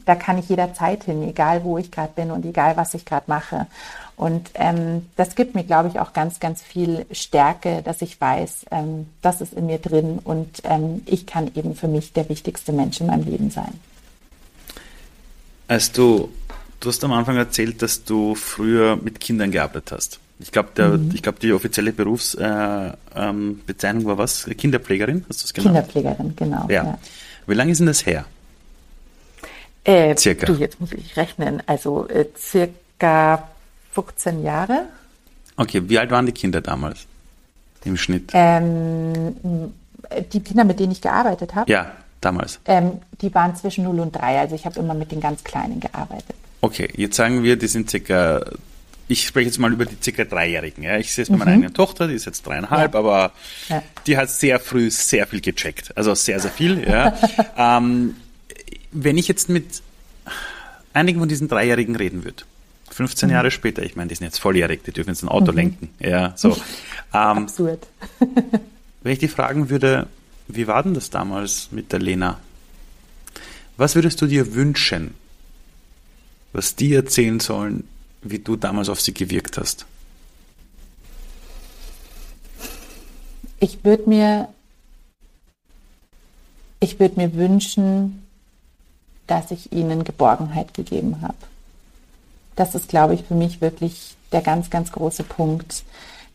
[0.06, 3.24] da kann ich jederzeit hin, egal wo ich gerade bin und egal was ich gerade
[3.26, 3.66] mache.
[4.16, 8.66] Und ähm, das gibt mir, glaube ich, auch ganz, ganz viel Stärke, dass ich weiß,
[8.70, 12.72] ähm, das ist in mir drin und ähm, ich kann eben für mich der wichtigste
[12.72, 13.72] Mensch in meinem Leben sein.
[15.66, 16.28] Als du,
[16.80, 20.20] du hast am Anfang erzählt, dass du früher mit Kindern gearbeitet hast.
[20.38, 21.10] Ich glaube, mhm.
[21.14, 24.44] ich die offizielle Berufsbezeichnung äh, ähm, war was?
[24.44, 25.76] Kinderpflegerin, hast du es genannt?
[25.76, 26.66] Kinderpflegerin, genau.
[26.68, 26.84] Ja.
[26.84, 26.98] ja.
[27.46, 28.24] Wie lange ist denn das her?
[29.84, 30.46] Äh, circa.
[30.46, 31.62] Du, jetzt muss ich rechnen.
[31.66, 33.48] Also äh, circa
[33.92, 34.86] 15 Jahre.
[35.56, 37.06] Okay, wie alt waren die Kinder damals
[37.84, 38.30] im Schnitt?
[38.32, 39.34] Ähm,
[40.32, 41.70] die Kinder, mit denen ich gearbeitet habe?
[41.70, 42.58] Ja, damals.
[42.64, 45.80] Ähm, die waren zwischen 0 und 3, also ich habe immer mit den ganz Kleinen
[45.80, 46.36] gearbeitet.
[46.60, 48.40] Okay, jetzt sagen wir, die sind circa,
[49.08, 50.84] ich spreche jetzt mal über die circa Dreijährigen.
[50.84, 50.96] Ja?
[50.96, 51.38] Ich sehe es bei mhm.
[51.40, 52.98] meiner eigenen Tochter, die ist jetzt dreieinhalb, ja.
[53.00, 53.32] aber
[53.68, 53.82] ja.
[54.06, 55.96] die hat sehr früh sehr viel gecheckt.
[55.96, 56.88] Also sehr, sehr viel.
[56.88, 57.16] Ja.
[57.56, 58.16] ähm,
[58.92, 59.82] wenn ich jetzt mit
[60.92, 62.44] einigen von diesen Dreijährigen reden würde,
[62.92, 63.34] 15 mhm.
[63.34, 65.58] Jahre später, ich meine, die sind jetzt volljährig, die dürfen jetzt ein Auto mhm.
[65.58, 65.90] lenken.
[65.98, 66.56] Ja, so.
[67.14, 67.86] Ähm, Absurd.
[69.02, 70.06] wenn ich dich fragen würde,
[70.48, 72.40] wie war denn das damals mit der Lena?
[73.76, 75.12] Was würdest du dir wünschen,
[76.54, 77.84] was die erzählen sollen,
[78.22, 79.84] wie du damals auf sie gewirkt hast?
[83.60, 84.48] Ich würde mir,
[86.80, 88.22] ich würde mir wünschen,
[89.26, 91.36] dass ich ihnen Geborgenheit gegeben habe.
[92.56, 95.84] Das ist, glaube ich, für mich wirklich der ganz, ganz große Punkt.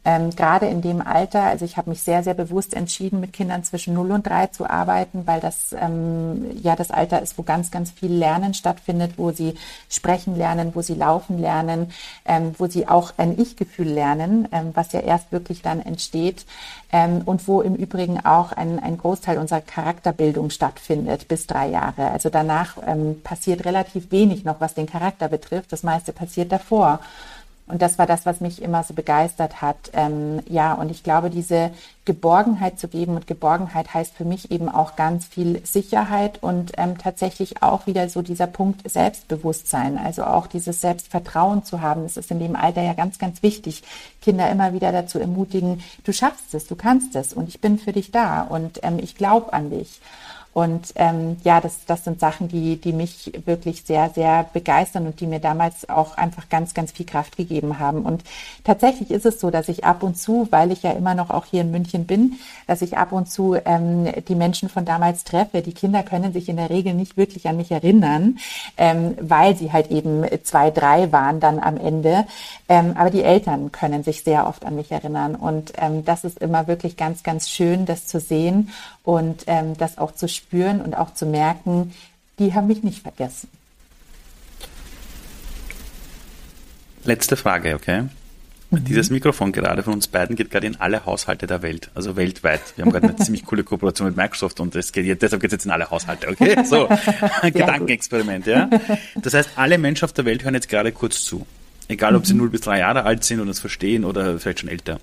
[0.08, 3.66] Ähm, gerade in dem Alter, also ich habe mich sehr, sehr bewusst entschieden, mit Kindern
[3.66, 7.72] zwischen 0 und 3 zu arbeiten, weil das ähm, ja das Alter ist, wo ganz,
[7.72, 9.56] ganz viel Lernen stattfindet, wo sie
[9.90, 11.92] sprechen lernen, wo sie laufen lernen,
[12.26, 16.46] ähm, wo sie auch ein Ich-Gefühl lernen, ähm, was ja erst wirklich dann entsteht
[16.94, 22.12] ähm, und wo im Übrigen auch ein, ein Großteil unserer Charakterbildung stattfindet bis drei Jahre.
[22.12, 25.74] Also danach ähm, passiert relativ wenig noch, was den Charakter betrifft.
[25.74, 27.02] Das meiste passiert davor.
[27.68, 29.92] Und das war das, was mich immer so begeistert hat.
[29.92, 31.72] Ähm, ja, und ich glaube, diese
[32.06, 36.98] Geborgenheit zu geben und Geborgenheit heißt für mich eben auch ganz viel Sicherheit und ähm,
[36.98, 42.04] tatsächlich auch wieder so dieser Punkt Selbstbewusstsein, also auch dieses Selbstvertrauen zu haben.
[42.04, 43.84] Das ist in dem Alter ja ganz, ganz wichtig,
[44.22, 47.92] Kinder immer wieder dazu ermutigen, du schaffst es, du kannst es und ich bin für
[47.92, 50.00] dich da und ähm, ich glaube an dich.
[50.58, 55.20] Und ähm, ja, das, das sind Sachen, die, die mich wirklich sehr, sehr begeistern und
[55.20, 58.02] die mir damals auch einfach ganz, ganz viel Kraft gegeben haben.
[58.02, 58.24] Und
[58.64, 61.46] tatsächlich ist es so, dass ich ab und zu, weil ich ja immer noch auch
[61.46, 65.62] hier in München bin, dass ich ab und zu ähm, die Menschen von damals treffe.
[65.62, 68.40] Die Kinder können sich in der Regel nicht wirklich an mich erinnern,
[68.78, 72.26] ähm, weil sie halt eben zwei, drei waren dann am Ende.
[72.68, 75.36] Ähm, aber die Eltern können sich sehr oft an mich erinnern.
[75.36, 78.72] Und ähm, das ist immer wirklich ganz, ganz schön, das zu sehen
[79.08, 81.94] und ähm, das auch zu spüren und auch zu merken,
[82.40, 83.48] die haben mich nicht vergessen.
[87.06, 88.02] Letzte Frage, okay?
[88.70, 88.84] Mhm.
[88.84, 92.60] Dieses Mikrofon gerade von uns beiden geht gerade in alle Haushalte der Welt, also weltweit.
[92.76, 95.54] Wir haben gerade eine ziemlich coole Kooperation mit Microsoft und das geht deshalb geht es
[95.54, 96.62] jetzt in alle Haushalte, okay?
[96.66, 96.90] So,
[97.44, 98.70] Gedankenexperiment, ja?
[99.16, 101.48] Das heißt, alle Menschen auf der Welt hören jetzt gerade kurz zu.
[101.88, 102.26] Egal, ob mhm.
[102.26, 105.00] sie 0 bis 3 Jahre alt sind und es verstehen oder vielleicht schon älter.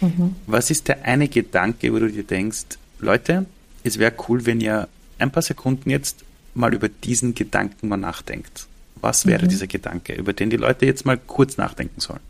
[0.00, 0.36] Mhm.
[0.46, 3.46] Was ist der eine Gedanke, wo du dir denkst, Leute,
[3.82, 4.88] es wäre cool, wenn ihr
[5.18, 6.24] ein paar Sekunden jetzt
[6.54, 8.66] mal über diesen Gedanken mal nachdenkt.
[9.00, 9.48] Was wäre mhm.
[9.48, 12.20] dieser Gedanke, über den die Leute jetzt mal kurz nachdenken sollen?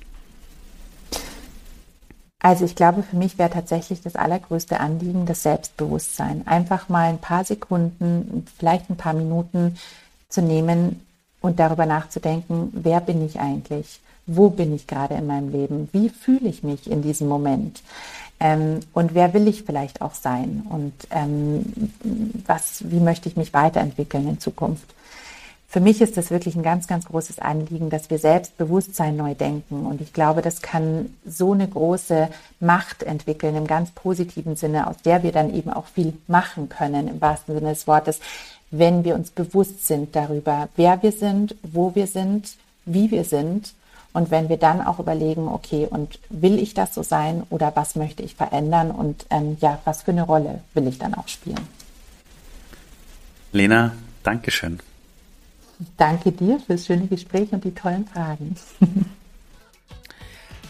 [2.39, 6.47] Also ich glaube, für mich wäre tatsächlich das allergrößte Anliegen das Selbstbewusstsein.
[6.47, 9.77] Einfach mal ein paar Sekunden, vielleicht ein paar Minuten
[10.29, 11.01] zu nehmen
[11.41, 14.01] und darüber nachzudenken, wer bin ich eigentlich?
[14.27, 15.89] Wo bin ich gerade in meinem Leben?
[15.93, 17.83] Wie fühle ich mich in diesem Moment?
[18.43, 20.67] Ähm, und wer will ich vielleicht auch sein?
[20.69, 21.65] Und ähm,
[22.45, 24.95] was, wie möchte ich mich weiterentwickeln in Zukunft?
[25.69, 29.87] Für mich ist das wirklich ein ganz, ganz großes Anliegen, dass wir Selbstbewusstsein neu denken.
[29.87, 32.29] Und ich glaube, das kann so eine große
[32.61, 37.09] Macht entwickeln im ganz positiven Sinne, aus der wir dann eben auch viel machen können,
[37.09, 38.19] im wahrsten Sinne des Wortes,
[38.71, 43.73] wenn wir uns bewusst sind darüber, wer wir sind, wo wir sind, wie wir sind
[44.13, 47.97] und wenn wir dann auch überlegen, okay, und will ich das so sein oder was
[47.97, 51.67] möchte ich verändern und ähm, ja, was für eine Rolle will ich dann auch spielen?
[53.53, 53.93] Lena,
[54.23, 54.81] Dankeschön.
[55.97, 58.57] Danke dir fürs schöne Gespräch und die tollen Fragen.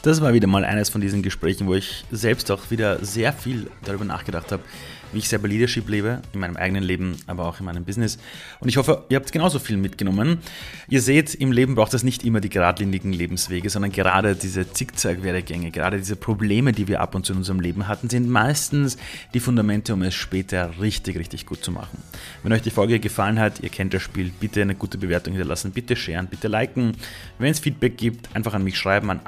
[0.02, 3.70] Das war wieder mal eines von diesen Gesprächen, wo ich selbst auch wieder sehr viel
[3.84, 4.64] darüber nachgedacht habe,
[5.12, 8.18] wie ich selber Leadership lebe, in meinem eigenen Leben, aber auch in meinem Business.
[8.60, 10.38] Und ich hoffe, ihr habt genauso viel mitgenommen.
[10.88, 15.70] Ihr seht, im Leben braucht es nicht immer die geradlinigen Lebenswege, sondern gerade diese Zickzack-Werdegänge,
[15.70, 18.96] gerade diese Probleme, die wir ab und zu in unserem Leben hatten, sind meistens
[19.34, 22.02] die Fundamente, um es später richtig, richtig gut zu machen.
[22.42, 25.72] Wenn euch die Folge gefallen hat, ihr kennt das Spiel, bitte eine gute Bewertung hinterlassen,
[25.72, 26.92] bitte sharen, bitte liken.
[27.38, 29.20] Wenn es Feedback gibt, einfach an mich schreiben, an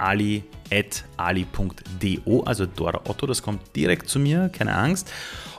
[1.17, 5.11] ali.ali.do, also Dora Otto, das kommt direkt zu mir, keine Angst.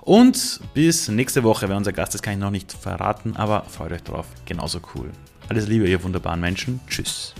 [0.01, 3.91] Und bis nächste Woche, wer unser Gast ist, kann ich noch nicht verraten, aber freut
[3.91, 4.27] euch drauf.
[4.45, 5.09] Genauso cool.
[5.49, 6.79] Alles Liebe, ihr wunderbaren Menschen.
[6.87, 7.33] Tschüss.